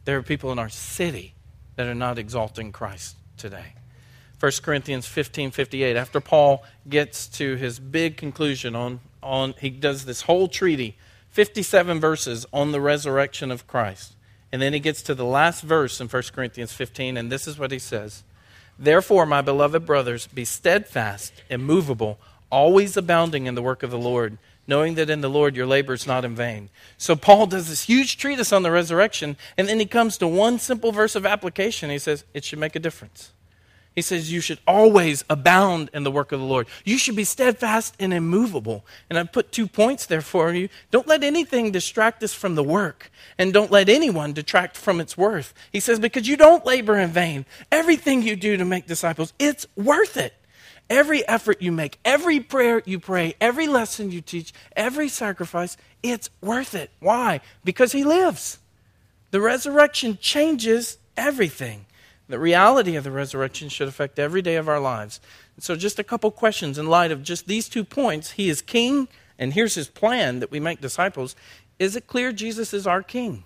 [0.05, 1.35] There are people in our city
[1.77, 3.75] that are not exalting Christ today.
[4.41, 10.05] 1 Corinthians 15 58, after Paul gets to his big conclusion on, on he does
[10.05, 10.97] this whole treaty,
[11.31, 14.15] 57 verses on the resurrection of Christ.
[14.53, 17.59] And then he gets to the last verse in 1 Corinthians 15, and this is
[17.59, 18.25] what he says
[18.79, 22.19] Therefore, my beloved brothers, be steadfast, immovable,
[22.51, 25.93] always abounding in the work of the Lord knowing that in the Lord your labor
[25.93, 26.69] is not in vain.
[26.99, 30.59] So Paul does this huge treatise on the resurrection, and then he comes to one
[30.59, 31.91] simple verse of application.
[31.91, 33.33] He says, It should make a difference.
[33.97, 36.69] He says, You should always abound in the work of the Lord.
[36.85, 38.85] You should be steadfast and immovable.
[39.09, 40.69] And I put two points there for you.
[40.91, 45.17] Don't let anything distract us from the work, and don't let anyone detract from its
[45.17, 45.55] worth.
[45.73, 47.47] He says, Because you don't labor in vain.
[47.73, 50.35] Everything you do to make disciples, it's worth it.
[50.89, 56.31] Every effort you make, every prayer you pray, every lesson you teach, every sacrifice, it's
[56.41, 56.91] worth it.
[57.01, 57.41] Why?
[57.65, 58.59] Because He lives.
[59.31, 61.87] The resurrection changes everything.
[62.29, 65.21] The reality of the resurrection should affect every day of our lives.
[65.55, 68.33] And so, just a couple questions in light of just these two points.
[68.33, 69.09] He is king,
[69.39, 71.37] and here's his plan that we make disciples.
[71.79, 73.45] Is it clear Jesus is our king?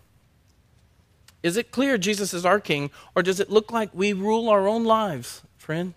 [1.43, 4.67] Is it clear Jesus is our king, or does it look like we rule our
[4.67, 5.95] own lives, friend?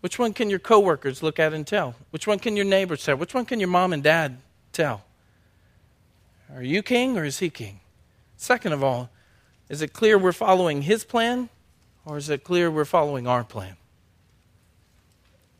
[0.00, 1.94] Which one can your coworkers look at and tell?
[2.10, 3.16] Which one can your neighbors tell?
[3.16, 4.38] Which one can your mom and dad
[4.72, 5.04] tell?
[6.54, 7.80] Are you king or is he king?
[8.36, 9.10] Second of all,
[9.68, 11.48] is it clear we're following his plan
[12.04, 13.76] or is it clear we're following our plan?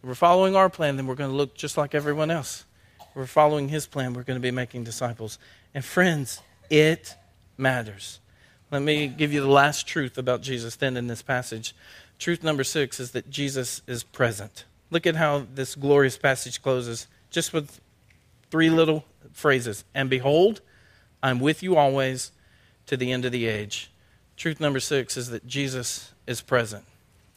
[0.02, 2.64] If we're following our plan, then we're going to look just like everyone else.
[3.00, 5.38] If we're following his plan, we're going to be making disciples.
[5.74, 6.40] And friends,
[6.70, 7.14] it
[7.56, 8.18] matters.
[8.70, 11.74] Let me give you the last truth about Jesus then in this passage.
[12.18, 14.64] Truth number six is that Jesus is present.
[14.90, 17.80] Look at how this glorious passage closes, just with
[18.50, 19.84] three little phrases.
[19.94, 20.60] And behold,
[21.22, 22.32] I'm with you always
[22.86, 23.90] to the end of the age.
[24.36, 26.84] Truth number six is that Jesus is present.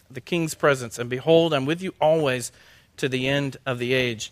[0.09, 0.99] The King's presence.
[0.99, 2.51] And behold, I'm with you always
[2.97, 4.31] to the end of the age.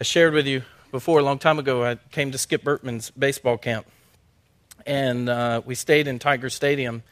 [0.00, 3.58] I shared with you before, a long time ago, I came to Skip Bertman's baseball
[3.58, 3.86] camp.
[4.86, 7.02] And uh, we stayed in Tiger Stadium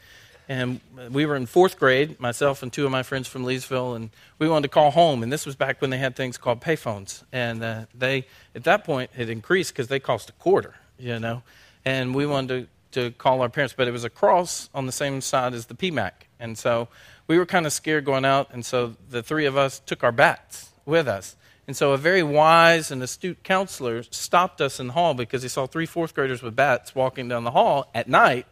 [0.47, 0.79] and
[1.09, 4.47] we were in fourth grade, myself and two of my friends from Leesville, and we
[4.47, 5.23] wanted to call home.
[5.23, 8.83] And this was back when they had things called payphones, and uh, they at that
[8.83, 11.41] point had increased because they cost a quarter, you know.
[11.83, 15.21] And we wanted to, to call our parents, but it was across on the same
[15.21, 16.11] side as the PMAC,
[16.45, 16.87] and so
[17.27, 18.49] we were kind of scared going out.
[18.53, 21.35] And so the three of us took our bats with us.
[21.67, 25.49] And so a very wise and astute counselor stopped us in the hall because he
[25.49, 28.45] saw three fourth graders with bats walking down the hall at night,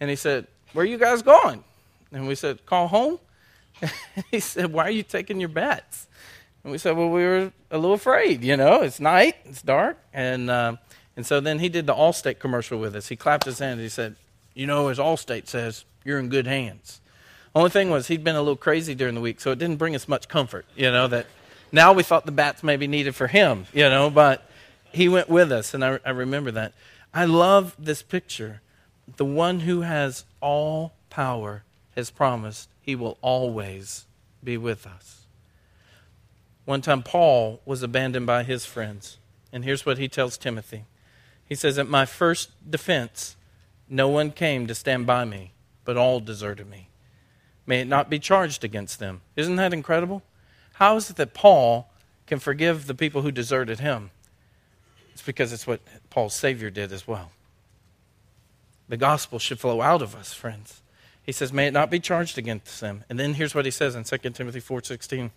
[0.00, 1.64] and he said where are you guys going?
[2.12, 3.18] And we said, Call home.
[4.30, 6.06] he said, Why are you taking your bats?
[6.62, 8.44] And we said, Well, we were a little afraid.
[8.44, 9.98] You know, it's night, it's dark.
[10.12, 10.76] And, uh,
[11.16, 13.08] and so then he did the Allstate commercial with us.
[13.08, 13.80] He clapped his hands.
[13.80, 14.16] He said,
[14.54, 17.00] You know, as Allstate says, you're in good hands.
[17.56, 19.94] Only thing was, he'd been a little crazy during the week, so it didn't bring
[19.94, 21.26] us much comfort, you know, that
[21.72, 24.46] now we thought the bats maybe needed for him, you know, but
[24.92, 26.74] He went with us, and I, I remember that.
[27.14, 28.60] I love this picture.
[29.16, 31.64] The one who has all power
[31.96, 34.04] has promised he will always
[34.44, 35.24] be with us.
[36.66, 39.16] One time, Paul was abandoned by his friends.
[39.50, 40.84] And here's what he tells Timothy
[41.48, 43.34] He says, At my first defense,
[43.88, 45.52] no one came to stand by me,
[45.86, 46.88] but all deserted me.
[47.66, 49.22] May it not be charged against them.
[49.34, 50.22] Isn't that incredible?
[50.74, 51.90] How is it that Paul
[52.26, 54.10] can forgive the people who deserted him?
[55.12, 57.32] It's because it's what Paul's Savior did as well.
[58.88, 60.82] The gospel should flow out of us, friends.
[61.22, 63.04] He says, May it not be charged against them.
[63.08, 65.30] And then here's what he says in 2 Timothy 4:16.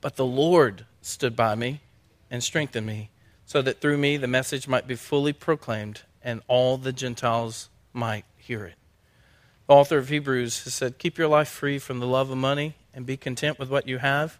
[0.00, 1.80] But the Lord stood by me
[2.30, 3.10] and strengthened me,
[3.46, 8.24] so that through me the message might be fully proclaimed and all the Gentiles might
[8.36, 8.74] hear it.
[9.66, 12.74] The author of Hebrews has said, Keep your life free from the love of money
[12.94, 14.38] and be content with what you have,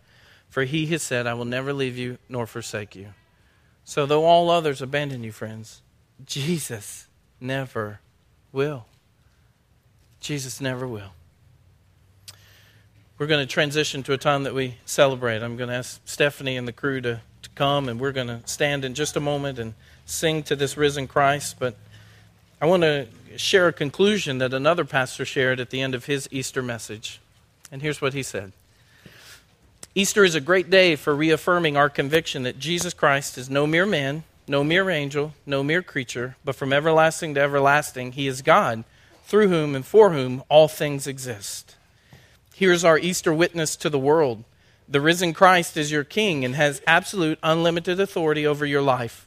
[0.49, 3.09] for he has said, I will never leave you nor forsake you.
[3.85, 5.83] So, though all others abandon you, friends,
[6.25, 7.07] Jesus
[7.41, 8.01] never
[8.53, 8.87] will.
[10.21, 11.13] Jesus never will.
[13.19, 15.43] We're going to transition to a time that we celebrate.
[15.43, 18.41] I'm going to ask Stephanie and the crew to, to come, and we're going to
[18.45, 19.75] stand in just a moment and
[20.05, 21.57] sing to this risen Christ.
[21.59, 21.77] But
[22.61, 23.07] I want to
[23.41, 27.21] share a conclusion that another pastor shared at the end of his Easter message.
[27.71, 28.53] And here's what he said
[29.95, 33.87] Easter is a great day for reaffirming our conviction that Jesus Christ is no mere
[33.87, 38.85] man, no mere angel, no mere creature, but from everlasting to everlasting, he is God,
[39.25, 41.77] through whom and for whom all things exist.
[42.55, 44.45] Here's our Easter witness to the world.
[44.89, 49.27] The risen Christ is your king and has absolute, unlimited authority over your life.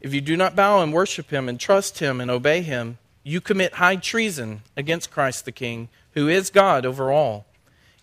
[0.00, 3.40] If you do not bow and worship him and trust him and obey him, you
[3.40, 7.44] commit high treason against Christ the King, who is God over all.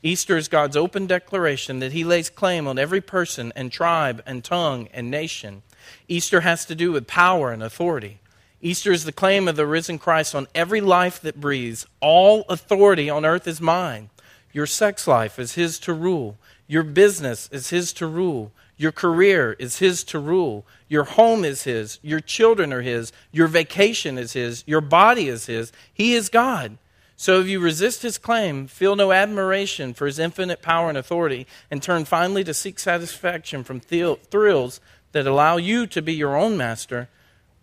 [0.01, 4.43] Easter is God's open declaration that he lays claim on every person and tribe and
[4.43, 5.63] tongue and nation.
[6.09, 8.19] Easter has to do with power and authority.
[8.61, 11.87] Easter is the claim of the risen Christ on every life that breathes.
[12.01, 14.09] All authority on earth is mine.
[14.51, 16.37] Your sex life is His to rule.
[16.67, 18.51] Your business is His to rule.
[18.77, 20.65] Your career is His to rule.
[20.87, 21.99] Your home is His.
[22.01, 23.11] Your children are His.
[23.31, 24.63] Your vacation is His.
[24.65, 25.71] Your body is His.
[25.93, 26.77] He is God.
[27.15, 31.45] So if you resist His claim, feel no admiration for His infinite power and authority,
[31.69, 36.57] and turn finally to seek satisfaction from thrills that allow you to be your own
[36.57, 37.09] master,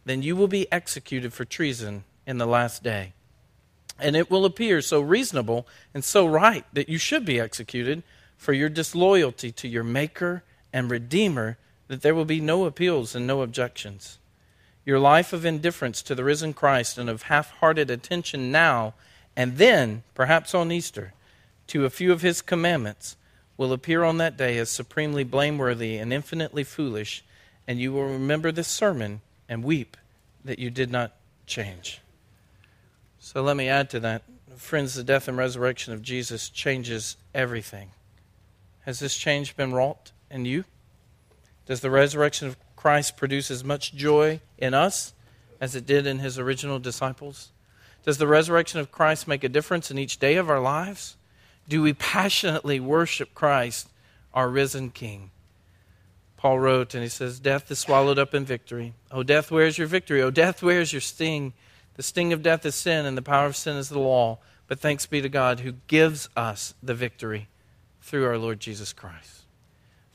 [0.04, 3.12] then you will be executed for treason in the last day.
[3.98, 8.02] And it will appear so reasonable and so right that you should be executed
[8.36, 10.42] for your disloyalty to your Maker
[10.72, 11.58] and Redeemer
[11.88, 14.18] that there will be no appeals and no objections.
[14.84, 18.94] Your life of indifference to the risen Christ and of half hearted attention now
[19.36, 21.12] and then, perhaps on Easter,
[21.68, 23.16] to a few of his commandments
[23.56, 27.22] will appear on that day as supremely blameworthy and infinitely foolish,
[27.66, 29.96] and you will remember this sermon and weep
[30.44, 31.12] that you did not
[31.46, 32.00] change.
[33.18, 34.22] So let me add to that.
[34.56, 37.90] Friends, the death and resurrection of Jesus changes everything.
[38.82, 40.64] Has this change been wrought in you?
[41.66, 45.12] Does the resurrection of Christ produce as much joy in us
[45.60, 47.50] as it did in his original disciples?
[48.04, 51.16] Does the resurrection of Christ make a difference in each day of our lives?
[51.68, 53.88] Do we passionately worship Christ,
[54.32, 55.30] our risen King?
[56.36, 58.94] Paul wrote, and he says, Death is swallowed up in victory.
[59.10, 60.22] O death, where is your victory?
[60.22, 61.52] O death, where is your sting?
[61.96, 64.38] The sting of death is sin, and the power of sin is the law.
[64.66, 67.48] But thanks be to God who gives us the victory
[68.00, 69.39] through our Lord Jesus Christ.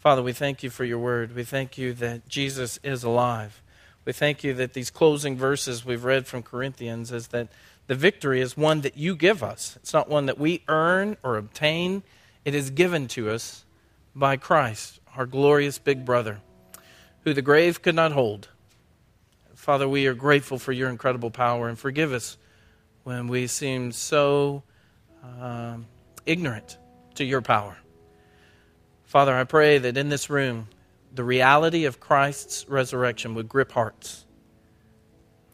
[0.05, 1.33] Father, we thank you for your word.
[1.35, 3.63] We thank you that Jesus is alive.
[4.05, 7.47] We thank you that these closing verses we've read from Corinthians is that
[7.87, 9.75] the victory is one that you give us.
[9.77, 12.03] It's not one that we earn or obtain.
[12.45, 13.65] It is given to us
[14.13, 16.39] by Christ, our glorious big brother,
[17.21, 18.49] who the grave could not hold
[19.55, 22.37] Father, we are grateful for your incredible power and forgive us
[23.05, 24.61] when we seem so
[25.41, 25.87] um,
[26.27, 26.77] ignorant
[27.15, 27.75] to your power.
[29.05, 30.67] Father, I pray that in this room,
[31.13, 34.25] the reality of Christ's resurrection would grip hearts.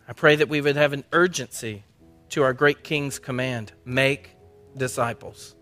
[0.07, 1.83] I pray that we would have an urgency
[2.29, 4.31] to our great King's command make
[4.75, 5.55] disciples.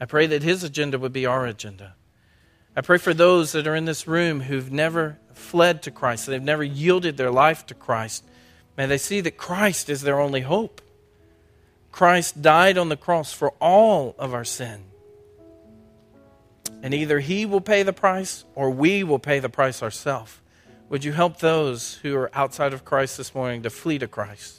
[0.00, 1.94] I pray that his agenda would be our agenda.
[2.74, 6.42] I pray for those that are in this room who've never fled to Christ, they've
[6.42, 8.24] never yielded their life to Christ,
[8.76, 10.80] may they see that Christ is their only hope.
[11.90, 14.84] Christ died on the cross for all of our sin.
[16.82, 20.40] And either He will pay the price or we will pay the price ourselves.
[20.88, 24.58] Would you help those who are outside of Christ this morning to flee to Christ?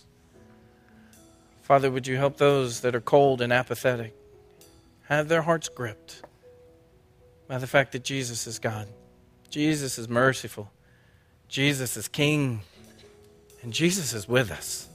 [1.62, 4.16] Father, would you help those that are cold and apathetic
[5.08, 6.24] have their hearts gripped
[7.48, 8.88] by the fact that Jesus is God?
[9.50, 10.72] Jesus is merciful.
[11.48, 12.62] Jesus is King,
[13.62, 14.88] and Jesus is with us.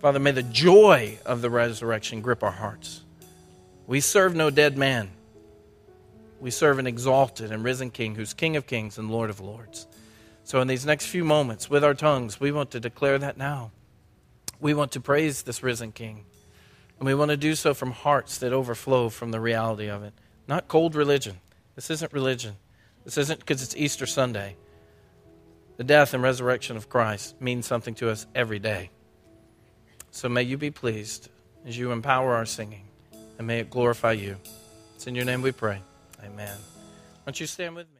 [0.00, 3.02] Father, may the joy of the resurrection grip our hearts.
[3.86, 5.10] We serve no dead man.
[6.40, 9.86] We serve an exalted and risen King who's King of kings and Lord of lords.
[10.44, 13.72] So, in these next few moments, with our tongues, we want to declare that now.
[14.60, 16.24] We want to praise this risen King.
[16.98, 20.14] And we want to do so from hearts that overflow from the reality of it.
[20.48, 21.38] Not cold religion.
[21.74, 22.56] This isn't religion.
[23.04, 24.56] This isn't because it's Easter Sunday.
[25.76, 28.90] The death and resurrection of Christ means something to us every day.
[30.10, 31.28] So may you be pleased
[31.66, 32.84] as you empower our singing,
[33.38, 34.36] and may it glorify you.
[34.94, 35.82] It's in your name we pray.
[36.24, 36.48] Amen.
[36.48, 37.95] Why don't you stand with me?